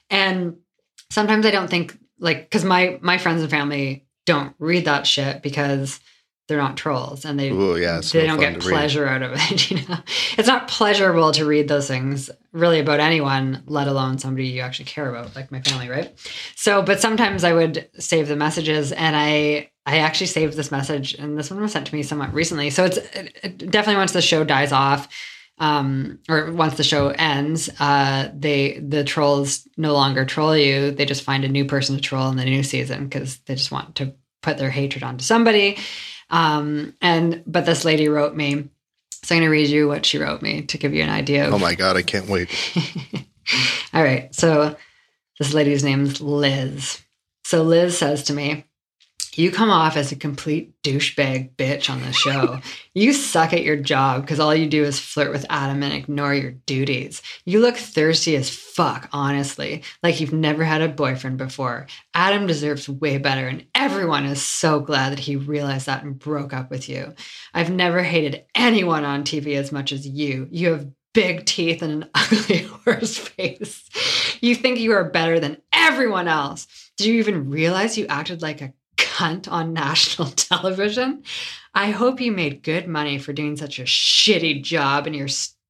And 0.10 0.58
sometimes 1.10 1.46
i 1.46 1.52
don't 1.52 1.70
think 1.70 1.98
like 2.20 2.50
because 2.50 2.64
my 2.64 2.98
my 3.02 3.18
friends 3.18 3.42
and 3.42 3.52
family 3.52 4.06
don't 4.26 4.56
read 4.58 4.86
that 4.86 5.06
shit 5.06 5.42
because 5.42 6.00
they're 6.54 6.62
not 6.62 6.78
trolls 6.78 7.26
and 7.26 7.40
they 7.40 7.50
Ooh, 7.50 7.78
yeah. 7.78 8.00
they 8.12 8.28
no 8.28 8.38
don't 8.38 8.40
get 8.40 8.64
read. 8.64 8.74
pleasure 8.74 9.08
out 9.08 9.24
of 9.24 9.32
it 9.36 9.72
you 9.72 9.78
know 9.88 9.98
it's 10.38 10.48
not 10.48 10.68
pleasurable 10.68 11.32
to 11.32 11.46
read 11.46 11.68
those 11.68 11.88
things 11.88 12.30
really 12.52 12.80
about 12.80 13.00
anyone 13.00 13.64
let 13.66 13.88
alone 13.88 14.20
somebody 14.20 14.46
you 14.48 14.62
actually 14.62 14.86
care 14.86 15.10
about 15.10 15.36
like 15.36 15.52
my 15.52 15.62
family 15.62 15.90
right 15.90 16.14
so 16.56 16.84
but 16.84 17.00
sometimes 17.00 17.44
i 17.44 17.52
would 17.52 17.90
save 17.98 18.28
the 18.28 18.36
messages 18.36 18.92
and 18.92 19.16
i 19.16 19.68
i 19.88 19.98
actually 19.98 20.28
saved 20.28 20.56
this 20.56 20.70
message 20.70 21.16
and 21.16 21.36
this 21.40 21.50
one 21.50 21.60
was 21.60 21.72
sent 21.72 21.88
to 21.88 21.96
me 21.96 22.04
somewhat 22.04 22.32
recently 22.32 22.70
so 22.70 22.86
it's 22.86 22.98
it, 22.98 23.36
it 23.44 23.72
definitely 23.72 23.98
once 23.98 24.12
the 24.12 24.22
show 24.22 24.44
dies 24.44 24.72
off 24.72 25.08
um, 25.60 26.20
or 26.28 26.52
once 26.52 26.78
the 26.78 26.84
show 26.84 27.10
ends, 27.10 27.70
uh, 27.80 28.32
they 28.34 28.80
the 28.80 29.04
trolls 29.04 29.68
no 29.78 29.94
longer 29.94 30.26
troll 30.26 30.58
you. 30.58 30.90
They 30.90 31.06
just 31.06 31.22
find 31.22 31.46
a 31.46 31.48
new 31.48 31.66
person 31.66 31.96
to 31.96 32.02
troll 32.02 32.30
in 32.30 32.38
the 32.38 32.44
new 32.44 32.64
season 32.64 33.04
because 33.04 33.38
they 33.46 33.54
just 33.54 33.72
want 33.72 33.96
to 33.98 34.16
put 34.44 34.58
their 34.60 34.70
hatred 34.70 35.04
onto 35.04 35.24
somebody. 35.24 35.78
Um, 36.30 36.96
and 37.02 37.44
but 37.46 37.66
this 37.66 37.86
lady 37.86 38.10
wrote 38.10 38.36
me, 38.36 38.70
so 39.24 39.36
I'm 39.36 39.42
going 39.42 39.48
to 39.48 39.52
read 39.52 39.70
you 39.70 39.88
what 39.88 40.06
she 40.06 40.18
wrote 40.18 40.42
me 40.42 40.64
to 40.64 40.78
give 40.78 40.94
you 40.94 41.04
an 41.04 41.10
idea. 41.10 41.48
Of, 41.48 41.54
Oh 41.54 41.60
my 41.60 41.76
god, 41.76 41.96
I 41.96 42.02
can't 42.02 42.28
wait. 42.28 42.50
All 43.94 44.04
right. 44.04 44.34
So 44.34 44.76
this 45.40 45.54
lady's 45.54 45.84
name's 45.84 46.22
Liz. 46.22 47.02
So 47.46 47.64
Liz 47.64 47.98
says 47.98 48.24
to 48.24 48.34
me, 48.34 48.66
You 49.36 49.52
come 49.52 49.72
off 49.72 49.98
as 49.98 50.12
a 50.12 50.16
complete 50.16 50.80
douchebag 50.84 51.56
bitch 51.56 51.90
on 51.90 52.02
the 52.02 52.12
show. 52.12 52.60
you 52.94 53.14
suck 53.14 53.52
at 53.52 53.64
your 53.64 53.76
job 53.76 54.22
because 54.22 54.40
all 54.40 54.54
you 54.54 54.68
do 54.68 54.84
is 54.84 55.00
flirt 55.00 55.32
with 55.32 55.46
Adam 55.50 55.82
and 55.82 55.92
ignore 55.92 56.36
your 56.36 56.52
duties. 56.52 57.22
You 57.44 57.60
look 57.60 57.76
thirsty 57.76 58.36
as 58.36 58.50
fuck, 58.50 59.10
honestly, 59.12 59.84
like 60.04 60.20
you've 60.20 60.34
never 60.34 60.64
had 60.64 60.82
a 60.82 60.88
boyfriend 60.88 61.38
before. 61.38 61.88
Adam 62.14 62.46
deserves 62.46 62.88
way 62.88 63.18
better, 63.18 63.48
and 63.48 63.66
everyone 63.74 64.26
is 64.26 64.44
so 64.44 64.80
glad 64.80 65.12
that 65.12 65.20
he 65.20 65.36
realized 65.36 65.88
that 65.88 66.04
and 66.04 66.20
broke 66.20 66.54
up 66.54 66.70
with 66.70 66.88
you. 66.88 67.14
I've 67.56 67.72
never 67.72 68.04
hated 68.04 68.46
anyone 68.54 69.04
on 69.04 69.24
TV 69.24 69.56
as 69.56 69.72
much 69.72 69.92
as 69.92 70.08
you. 70.08 70.48
You 70.52 70.74
have 70.74 70.88
big 71.14 71.46
teeth 71.46 71.82
and 71.82 72.04
an 72.04 72.10
ugly 72.16 72.64
horse 72.64 73.18
face. 73.18 73.90
You 74.42 74.54
think 74.56 74.80
you 74.80 74.92
are 74.94 75.10
better 75.10 75.40
than 75.40 75.58
everyone 75.72 76.28
else. 76.28 76.68
Did 76.98 77.08
you 77.08 77.16
even 77.16 77.50
realize 77.50 77.98
you 77.98 78.06
acted 78.08 78.42
like 78.42 78.62
a 78.62 78.74
cunt 78.98 79.52
on 79.52 79.74
national 79.74 80.28
television? 80.36 81.24
I 81.74 81.92
hope 81.92 82.22
you 82.22 82.32
made 82.32 82.64
good 82.64 82.88
money 82.88 83.18
for 83.18 83.34
doing 83.34 83.58
such 83.58 83.80
a 83.80 83.84
shitty 83.84 84.64
job 84.64 85.08
and 85.08 85.16
you're 85.16 85.28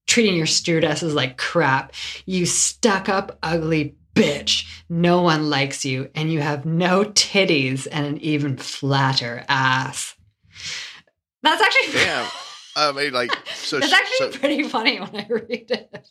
treating 0.08 0.36
your 0.36 0.46
stewardesses 0.46 1.14
like 1.14 1.38
crap. 1.38 1.94
You 2.26 2.46
stuck 2.46 3.10
up, 3.10 3.38
ugly 3.42 3.96
bitch. 4.16 4.68
No 4.90 5.22
one 5.22 5.50
likes 5.50 5.86
you, 5.86 6.10
and 6.14 6.32
you 6.32 6.40
have 6.40 6.66
no 6.66 7.04
titties 7.06 7.88
and 7.92 8.06
an 8.06 8.18
even 8.20 8.58
flatter 8.58 9.44
ass. 9.48 10.16
That's 11.42 11.62
actually 11.62 11.94
Damn. 11.94 12.30
I 12.76 12.92
mean, 12.92 13.14
like, 13.14 13.32
so, 13.56 13.78
It's 13.78 13.94
actually 13.94 14.32
so- 14.34 14.40
pretty 14.40 14.64
funny 14.64 15.00
when 15.00 15.16
I 15.16 15.28
read 15.30 15.70
it. 15.72 16.08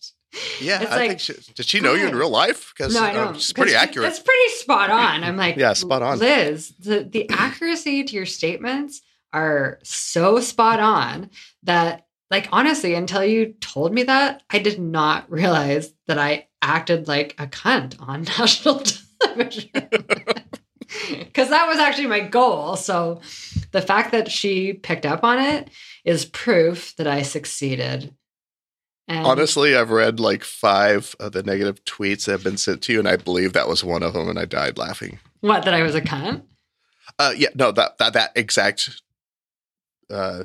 yeah, 0.60 0.82
it's 0.82 0.90
I 0.92 0.96
like- 0.96 1.08
think 1.08 1.20
she, 1.20 1.34
did 1.54 1.66
she 1.66 1.80
know 1.80 1.94
you 1.94 2.06
in 2.08 2.14
real 2.16 2.30
life? 2.30 2.72
Because 2.76 2.94
No, 2.94 3.02
I 3.02 3.10
uh, 3.10 3.24
know. 3.24 3.30
it's 3.30 3.52
pretty 3.52 3.74
accurate. 3.74 4.08
It's 4.08 4.20
pretty 4.20 4.48
spot 4.54 4.90
on. 4.90 5.24
I'm 5.24 5.36
like, 5.36 5.56
Yeah, 5.56 5.72
spot 5.72 6.02
on. 6.02 6.18
Liz, 6.18 6.72
the, 6.78 7.04
the 7.04 7.28
accuracy 7.30 8.04
to 8.04 8.14
your 8.14 8.26
statements 8.26 9.02
are 9.32 9.78
so 9.82 10.40
spot 10.40 10.78
on 10.80 11.30
that, 11.64 12.06
like, 12.30 12.48
honestly, 12.52 12.94
until 12.94 13.24
you 13.24 13.54
told 13.60 13.92
me 13.92 14.04
that, 14.04 14.42
I 14.50 14.58
did 14.58 14.78
not 14.80 15.30
realize 15.30 15.92
that 16.06 16.18
I 16.18 16.48
acted 16.62 17.08
like 17.08 17.34
a 17.38 17.46
cunt 17.46 17.96
on 18.00 18.22
national 18.38 18.82
television. 19.20 19.70
Because 21.18 21.48
that 21.48 21.66
was 21.68 21.78
actually 21.78 22.06
my 22.08 22.20
goal. 22.20 22.76
So 22.76 23.22
the 23.72 23.82
fact 23.82 24.12
that 24.12 24.30
she 24.30 24.72
picked 24.72 25.06
up 25.06 25.24
on 25.24 25.38
it 25.38 25.68
is 26.04 26.24
proof 26.24 26.94
that 26.96 27.06
I 27.06 27.22
succeeded. 27.22 28.14
And 29.08 29.26
Honestly, 29.26 29.74
I've 29.74 29.90
read 29.90 30.20
like 30.20 30.44
five 30.44 31.16
of 31.18 31.32
the 31.32 31.42
negative 31.42 31.84
tweets 31.84 32.26
that 32.26 32.32
have 32.32 32.44
been 32.44 32.56
sent 32.56 32.82
to 32.82 32.92
you, 32.92 32.98
and 32.98 33.08
I 33.08 33.16
believe 33.16 33.52
that 33.52 33.68
was 33.68 33.82
one 33.82 34.02
of 34.02 34.12
them, 34.12 34.28
and 34.28 34.38
I 34.38 34.44
died 34.44 34.78
laughing. 34.78 35.18
what, 35.40 35.64
that 35.64 35.74
I 35.74 35.82
was 35.82 35.94
a 35.94 36.00
cunt? 36.00 36.42
Uh, 37.18 37.32
yeah, 37.36 37.48
no, 37.54 37.72
that 37.72 37.98
that 37.98 38.12
that 38.12 38.32
exact 38.36 39.02
uh, 40.08 40.44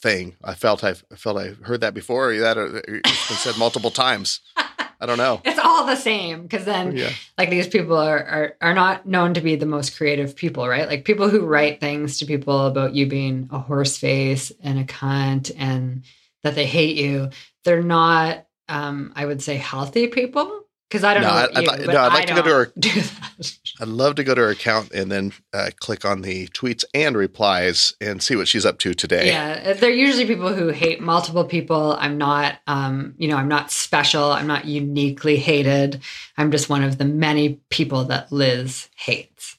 thing. 0.00 0.36
I 0.42 0.54
felt 0.54 0.82
I, 0.82 0.94
felt 0.94 1.38
I 1.38 1.54
heard 1.62 1.80
that 1.82 1.94
before. 1.94 2.34
That 2.36 2.56
uh, 2.58 2.80
it's 2.88 3.28
been 3.28 3.36
said 3.36 3.58
multiple 3.58 3.90
times. 3.90 4.40
I 5.02 5.06
don't 5.06 5.18
know. 5.18 5.40
It's 5.44 5.58
all 5.58 5.84
the 5.84 5.96
same 5.96 6.42
because 6.42 6.64
then 6.64 6.96
Yeah, 6.96 7.10
like 7.36 7.50
these 7.50 7.66
people 7.66 7.96
are, 7.96 8.24
are 8.24 8.56
are 8.60 8.74
not 8.74 9.04
known 9.04 9.34
to 9.34 9.40
be 9.40 9.56
the 9.56 9.66
most 9.66 9.96
creative 9.96 10.36
people, 10.36 10.68
right? 10.68 10.86
Like 10.86 11.04
people 11.04 11.28
who 11.28 11.44
write 11.44 11.80
things 11.80 12.20
to 12.20 12.24
people 12.24 12.66
about 12.66 12.94
you 12.94 13.06
being 13.06 13.48
a 13.50 13.58
horse 13.58 13.98
face 13.98 14.52
and 14.62 14.78
a 14.78 14.84
cunt 14.84 15.50
and 15.58 16.04
that 16.44 16.54
they 16.54 16.66
hate 16.66 16.96
you, 16.96 17.30
they're 17.64 17.82
not 17.82 18.46
um 18.68 19.12
I 19.16 19.26
would 19.26 19.42
say 19.42 19.56
healthy 19.56 20.06
people. 20.06 20.61
Because 20.92 21.04
I 21.04 21.14
don't 21.14 21.22
No, 21.22 21.28
know. 21.30 21.34
I- 21.54 21.60
you, 21.60 21.86
li- 21.86 21.86
no, 21.94 22.00
I'd 22.02 22.12
I 22.12 22.14
like 22.14 22.26
to 22.26 22.34
go 22.34 22.42
to 22.42 22.50
her- 22.50 22.72
I'd 23.80 23.88
love 23.88 24.14
to 24.16 24.24
go 24.24 24.34
to 24.34 24.40
her 24.42 24.50
account 24.50 24.92
and 24.92 25.10
then 25.10 25.32
uh, 25.54 25.70
click 25.80 26.04
on 26.04 26.20
the 26.20 26.48
tweets 26.48 26.84
and 26.92 27.16
replies 27.16 27.94
and 27.98 28.22
see 28.22 28.36
what 28.36 28.46
she's 28.46 28.66
up 28.66 28.78
to 28.80 28.92
today. 28.92 29.28
Yeah, 29.28 29.72
they're 29.72 29.88
usually 29.90 30.26
people 30.26 30.52
who 30.52 30.68
hate 30.68 31.00
multiple 31.00 31.44
people. 31.46 31.96
I'm 31.98 32.18
not, 32.18 32.58
um, 32.66 33.14
you 33.16 33.26
know, 33.26 33.36
I'm 33.36 33.48
not 33.48 33.70
special. 33.70 34.24
I'm 34.32 34.46
not 34.46 34.66
uniquely 34.66 35.36
hated. 35.38 36.02
I'm 36.36 36.50
just 36.50 36.68
one 36.68 36.82
of 36.84 36.98
the 36.98 37.06
many 37.06 37.54
people 37.70 38.04
that 38.04 38.30
Liz 38.30 38.90
hates, 38.94 39.56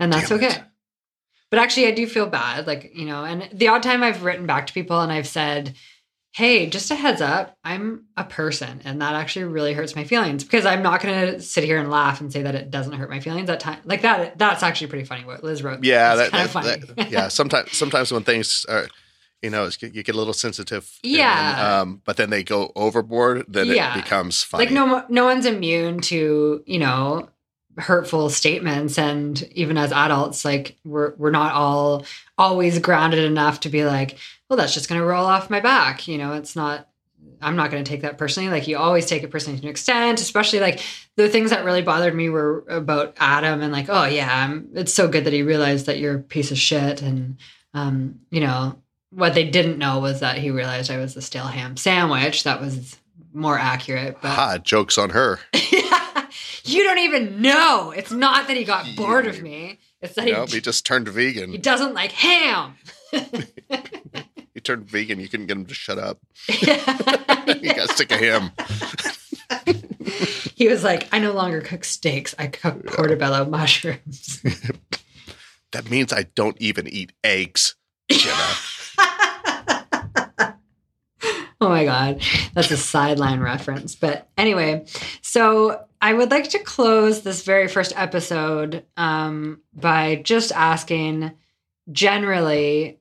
and 0.00 0.12
that's 0.12 0.28
Damn 0.28 0.42
it. 0.42 0.44
okay. 0.52 0.62
But 1.50 1.60
actually, 1.60 1.86
I 1.86 1.92
do 1.92 2.08
feel 2.08 2.26
bad, 2.26 2.66
like 2.66 2.90
you 2.96 3.04
know. 3.06 3.24
And 3.24 3.48
the 3.52 3.68
odd 3.68 3.84
time 3.84 4.02
I've 4.02 4.24
written 4.24 4.44
back 4.44 4.66
to 4.66 4.72
people 4.72 5.00
and 5.00 5.12
I've 5.12 5.28
said, 5.28 5.74
"Hey, 6.34 6.66
just 6.66 6.90
a 6.90 6.94
heads 6.96 7.20
up, 7.20 7.56
I'm 7.64 8.04
a 8.16 8.24
person," 8.24 8.82
and 8.84 9.00
that 9.00 9.14
actually 9.14 9.44
really 9.46 9.72
hurts 9.72 9.94
my 9.96 10.04
feelings 10.04 10.42
because 10.44 10.66
I'm 10.66 10.82
not 10.82 11.00
going 11.00 11.26
to 11.34 11.40
sit 11.40 11.64
here 11.64 11.78
and 11.78 11.90
laugh 11.90 12.20
and 12.20 12.32
say 12.32 12.42
that 12.42 12.54
it 12.54 12.70
doesn't 12.70 12.92
hurt 12.92 13.08
my 13.08 13.20
feelings. 13.20 13.48
at 13.48 13.60
time, 13.60 13.78
like 13.84 14.02
that, 14.02 14.36
that's 14.38 14.62
actually 14.62 14.88
pretty 14.88 15.04
funny. 15.04 15.24
What 15.24 15.44
Liz 15.44 15.62
wrote, 15.62 15.84
Yeah, 15.84 16.16
that, 16.16 16.30
kind 16.32 16.44
of 16.46 16.52
that- 16.52 16.80
funny. 16.80 16.94
that- 16.96 17.10
yeah. 17.16 17.28
Sometimes, 17.28 17.76
sometimes 17.76 18.10
when 18.12 18.24
things 18.24 18.66
are, 18.68 18.88
you 19.42 19.50
know, 19.50 19.64
it's, 19.66 19.80
you 19.82 20.02
get 20.02 20.14
a 20.14 20.18
little 20.18 20.32
sensitive. 20.32 20.90
Yeah. 21.02 21.54
then, 21.56 21.64
um, 21.80 22.02
but 22.04 22.16
then 22.16 22.30
they 22.30 22.42
go 22.42 22.72
overboard, 22.74 23.44
then 23.46 23.66
Yeah. 23.68 23.92
it 23.96 24.02
becomes 24.02 24.42
funny. 24.42 24.64
like 24.64 24.74
no 24.74 25.04
no 25.08 25.24
one's 25.26 25.46
immune 25.46 26.00
to 26.02 26.62
you 26.66 26.78
know 26.78 27.28
hurtful 27.76 28.30
statements 28.30 28.98
and 28.98 29.42
even 29.52 29.76
as 29.76 29.90
adults 29.90 30.44
like 30.44 30.76
we're 30.84 31.12
we're 31.16 31.32
not 31.32 31.52
all 31.52 32.06
always 32.38 32.78
grounded 32.78 33.24
enough 33.24 33.58
to 33.60 33.68
be 33.68 33.84
like 33.84 34.16
well 34.54 34.62
that's 34.62 34.74
just 34.74 34.88
going 34.88 35.00
to 35.00 35.04
roll 35.06 35.26
off 35.26 35.50
my 35.50 35.58
back 35.58 36.06
you 36.06 36.16
know 36.16 36.32
it's 36.34 36.54
not 36.54 36.88
i'm 37.42 37.56
not 37.56 37.72
going 37.72 37.82
to 37.82 37.88
take 37.90 38.02
that 38.02 38.16
personally 38.16 38.48
like 38.48 38.68
you 38.68 38.76
always 38.78 39.04
take 39.04 39.24
it 39.24 39.30
personally 39.32 39.58
to 39.58 39.64
an 39.64 39.70
extent 39.70 40.20
especially 40.20 40.60
like 40.60 40.80
the 41.16 41.28
things 41.28 41.50
that 41.50 41.64
really 41.64 41.82
bothered 41.82 42.14
me 42.14 42.28
were 42.28 42.64
about 42.68 43.14
adam 43.18 43.60
and 43.62 43.72
like 43.72 43.86
oh 43.88 44.04
yeah 44.04 44.44
um, 44.44 44.68
it's 44.74 44.92
so 44.94 45.08
good 45.08 45.24
that 45.24 45.32
he 45.32 45.42
realized 45.42 45.86
that 45.86 45.98
you're 45.98 46.14
a 46.14 46.20
piece 46.22 46.52
of 46.52 46.58
shit 46.58 47.02
and 47.02 47.36
um 47.74 48.20
you 48.30 48.38
know 48.40 48.76
what 49.10 49.34
they 49.34 49.42
didn't 49.50 49.76
know 49.76 49.98
was 49.98 50.20
that 50.20 50.38
he 50.38 50.50
realized 50.52 50.88
i 50.88 50.98
was 50.98 51.16
a 51.16 51.20
stale 51.22 51.46
ham 51.46 51.76
sandwich 51.76 52.44
that 52.44 52.60
was 52.60 52.96
more 53.32 53.58
accurate 53.58 54.18
but 54.22 54.30
Ha, 54.30 54.58
jokes 54.58 54.96
on 54.96 55.10
her. 55.10 55.40
you 56.64 56.84
don't 56.84 56.98
even 56.98 57.42
know. 57.42 57.90
It's 57.90 58.12
not 58.12 58.46
that 58.46 58.56
he 58.56 58.62
got 58.62 58.86
bored 58.96 59.26
of 59.26 59.42
me. 59.42 59.80
It's 60.00 60.14
that 60.14 60.26
No, 60.26 60.46
he, 60.46 60.52
he 60.54 60.60
just 60.60 60.86
turned 60.86 61.08
vegan. 61.08 61.50
he 61.50 61.58
doesn't 61.58 61.94
like 61.94 62.12
ham. 62.12 62.76
Turned 64.64 64.88
vegan. 64.88 65.20
You 65.20 65.28
couldn't 65.28 65.46
get 65.46 65.56
him 65.56 65.66
to 65.66 65.74
shut 65.74 65.98
up. 65.98 66.18
You 67.46 67.74
got 67.74 67.90
sick 67.90 68.10
of 68.10 68.20
him. 68.20 68.52
he 70.54 70.68
was 70.68 70.82
like, 70.82 71.08
I 71.12 71.18
no 71.18 71.32
longer 71.32 71.60
cook 71.60 71.84
steaks. 71.84 72.34
I 72.38 72.46
cook 72.46 72.86
portobello 72.86 73.44
mushrooms. 73.44 74.42
That 75.72 75.90
means 75.90 76.12
I 76.12 76.26
don't 76.36 76.56
even 76.60 76.86
eat 76.86 77.12
eggs. 77.24 77.74
Jenna. 78.08 78.36
oh 81.60 81.68
my 81.68 81.84
god, 81.84 82.22
that's 82.54 82.70
a 82.70 82.76
sideline 82.76 83.40
reference. 83.40 83.96
But 83.96 84.28
anyway, 84.38 84.86
so 85.20 85.84
I 86.00 86.12
would 86.12 86.30
like 86.30 86.50
to 86.50 86.60
close 86.60 87.22
this 87.22 87.42
very 87.42 87.66
first 87.66 87.92
episode 87.96 88.84
um, 88.96 89.62
by 89.74 90.14
just 90.22 90.52
asking, 90.52 91.32
generally, 91.90 93.00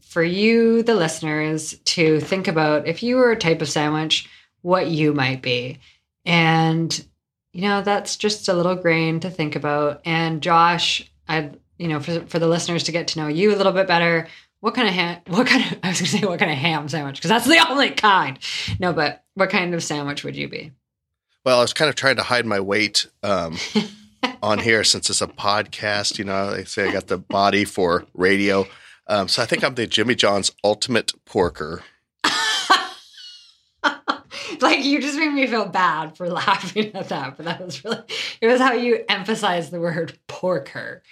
for 0.00 0.22
you, 0.22 0.82
the 0.82 0.94
listeners, 0.94 1.78
to 1.84 2.20
think 2.20 2.48
about 2.48 2.86
if 2.86 3.02
you 3.02 3.16
were 3.16 3.30
a 3.30 3.36
type 3.36 3.62
of 3.62 3.68
sandwich, 3.68 4.28
what 4.62 4.88
you 4.88 5.12
might 5.12 5.42
be, 5.42 5.78
and 6.24 7.04
you 7.52 7.62
know 7.62 7.82
that's 7.82 8.16
just 8.16 8.48
a 8.48 8.54
little 8.54 8.76
grain 8.76 9.20
to 9.20 9.30
think 9.30 9.56
about. 9.56 10.00
And 10.04 10.42
Josh, 10.42 11.10
I, 11.28 11.50
you 11.78 11.88
know, 11.88 12.00
for 12.00 12.20
for 12.26 12.38
the 12.38 12.48
listeners 12.48 12.84
to 12.84 12.92
get 12.92 13.08
to 13.08 13.20
know 13.20 13.28
you 13.28 13.54
a 13.54 13.56
little 13.56 13.72
bit 13.72 13.86
better, 13.86 14.28
what 14.60 14.74
kind 14.74 14.88
of 14.88 14.94
ham? 14.94 15.20
What 15.26 15.46
kind 15.46 15.64
of? 15.64 15.78
I 15.82 15.88
was 15.88 16.00
going 16.00 16.10
to 16.10 16.18
say 16.18 16.26
what 16.26 16.38
kind 16.38 16.50
of 16.50 16.58
ham 16.58 16.88
sandwich 16.88 17.16
because 17.16 17.30
that's 17.30 17.46
the 17.46 17.66
only 17.70 17.90
kind. 17.90 18.38
No, 18.78 18.92
but 18.92 19.24
what 19.34 19.50
kind 19.50 19.74
of 19.74 19.82
sandwich 19.82 20.24
would 20.24 20.36
you 20.36 20.48
be? 20.48 20.72
Well, 21.44 21.58
I 21.58 21.62
was 21.62 21.72
kind 21.72 21.88
of 21.88 21.94
trying 21.94 22.16
to 22.16 22.22
hide 22.22 22.44
my 22.44 22.60
weight 22.60 23.06
um, 23.22 23.56
on 24.42 24.58
here 24.58 24.84
since 24.84 25.08
it's 25.08 25.22
a 25.22 25.26
podcast. 25.26 26.18
You 26.18 26.24
know, 26.24 26.50
they 26.52 26.64
say 26.64 26.88
I 26.88 26.92
got 26.92 27.06
the 27.06 27.18
body 27.18 27.64
for 27.64 28.04
radio. 28.14 28.66
Um, 29.06 29.28
so 29.28 29.42
I 29.42 29.46
think 29.46 29.64
I'm 29.64 29.74
the 29.74 29.86
Jimmy 29.86 30.14
John's 30.14 30.52
ultimate 30.62 31.12
porker. 31.24 31.82
like 34.60 34.84
you 34.84 35.00
just 35.00 35.18
made 35.18 35.32
me 35.32 35.46
feel 35.46 35.66
bad 35.66 36.16
for 36.16 36.28
laughing 36.30 36.94
at 36.94 37.08
that, 37.08 37.36
but 37.36 37.46
that 37.46 37.64
was 37.64 37.84
really 37.84 38.02
it 38.40 38.46
was 38.46 38.60
how 38.60 38.72
you 38.72 39.04
emphasized 39.08 39.70
the 39.70 39.80
word 39.80 40.18
porker. 40.28 41.02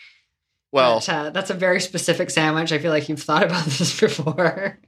Well, 0.71 1.03
But, 1.07 1.09
uh, 1.09 1.31
that's 1.31 1.51
a 1.51 1.55
very 1.55 1.81
specific 1.81 2.31
sandwich. 2.31 2.73
I 2.73 2.79
feel 2.79 2.93
like 2.93 3.09
you've 3.09 3.23
thought 3.23 3.43
about 3.43 3.65
this 3.67 3.99
before. 3.99 4.79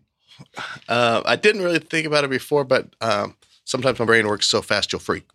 Uh, 0.88 1.22
I 1.24 1.36
didn't 1.36 1.62
really 1.62 1.78
think 1.78 2.06
about 2.06 2.24
it 2.24 2.30
before, 2.30 2.64
but 2.64 2.94
um, 3.00 3.36
sometimes 3.64 3.98
my 3.98 4.04
brain 4.04 4.26
works 4.26 4.46
so 4.46 4.62
fast 4.62 4.92
you'll 4.92 5.00
freak. 5.00 5.26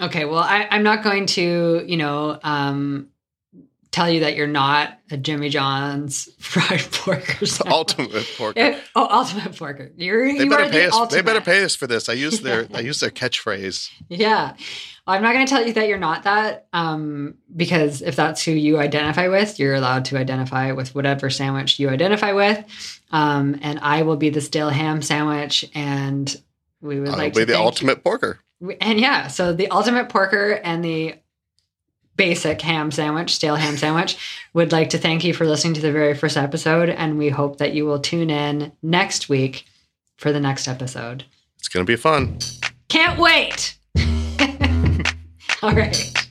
Okay, 0.00 0.24
well, 0.24 0.38
I, 0.38 0.66
I'm 0.70 0.82
not 0.82 1.02
going 1.02 1.26
to, 1.26 1.84
you 1.86 1.96
know, 1.96 2.38
um, 2.42 3.08
tell 3.92 4.10
you 4.10 4.20
that 4.20 4.34
you're 4.36 4.46
not 4.46 4.98
a 5.10 5.16
Jimmy 5.16 5.48
John's 5.50 6.28
fried 6.38 6.80
pork 6.92 7.40
or 7.42 7.46
something. 7.46 7.72
Ultimate 7.72 8.26
porker. 8.36 8.80
Oh, 8.96 9.06
ultimate 9.10 9.54
porker. 9.56 9.92
You're, 9.96 10.26
They 10.26 10.44
you 10.44 10.50
better 10.50 10.64
pay 10.70 10.80
the 10.82 10.88
us. 10.88 10.94
ultimate. 10.94 11.16
They 11.22 11.22
better 11.22 11.40
pay 11.44 11.62
us 11.62 11.76
for 11.76 11.86
this. 11.86 12.08
I 12.08 12.14
use 12.14 12.40
their 12.40 12.66
I 12.74 12.80
use 12.80 13.00
their 13.00 13.10
catchphrase. 13.10 13.90
Yeah. 14.08 14.54
Well, 15.06 15.16
I'm 15.16 15.22
not 15.22 15.34
going 15.34 15.46
to 15.46 15.50
tell 15.50 15.66
you 15.66 15.72
that 15.74 15.88
you're 15.88 15.98
not 15.98 16.22
that, 16.24 16.68
um, 16.72 17.34
because 17.54 18.02
if 18.02 18.14
that's 18.14 18.44
who 18.44 18.52
you 18.52 18.78
identify 18.78 19.28
with, 19.28 19.58
you're 19.58 19.74
allowed 19.74 20.04
to 20.06 20.16
identify 20.16 20.72
with 20.72 20.94
whatever 20.94 21.28
sandwich 21.28 21.80
you 21.80 21.88
identify 21.88 22.32
with. 22.32 22.64
Um, 23.10 23.58
and 23.62 23.80
I 23.80 24.02
will 24.02 24.16
be 24.16 24.30
the 24.30 24.40
stale 24.40 24.70
ham 24.70 25.02
sandwich, 25.02 25.68
and 25.74 26.34
we 26.80 27.00
would 27.00 27.08
I'll 27.10 27.18
like 27.18 27.34
be 27.34 27.44
the 27.44 27.58
ultimate 27.58 28.04
porker. 28.04 28.38
And 28.80 29.00
yeah, 29.00 29.26
so 29.26 29.52
the 29.52 29.68
ultimate 29.70 30.08
porker 30.08 30.52
and 30.52 30.84
the 30.84 31.16
basic 32.16 32.60
ham 32.62 32.90
sandwich, 32.90 33.34
stale 33.34 33.56
ham 33.56 33.76
sandwich, 33.76 34.16
would 34.54 34.72
like 34.72 34.90
to 34.90 34.98
thank 34.98 35.24
you 35.24 35.34
for 35.34 35.46
listening 35.46 35.74
to 35.74 35.80
the 35.80 35.92
very 35.92 36.14
first 36.14 36.36
episode. 36.36 36.88
And 36.88 37.18
we 37.18 37.28
hope 37.28 37.58
that 37.58 37.74
you 37.74 37.84
will 37.84 37.98
tune 37.98 38.30
in 38.30 38.72
next 38.82 39.28
week 39.28 39.64
for 40.16 40.32
the 40.32 40.40
next 40.40 40.68
episode. 40.68 41.24
It's 41.58 41.68
gonna 41.68 41.84
be 41.84 41.96
fun. 41.96 42.38
Can't 42.88 43.18
wait. 43.18 43.76
All 45.62 45.74
right. 45.74 46.21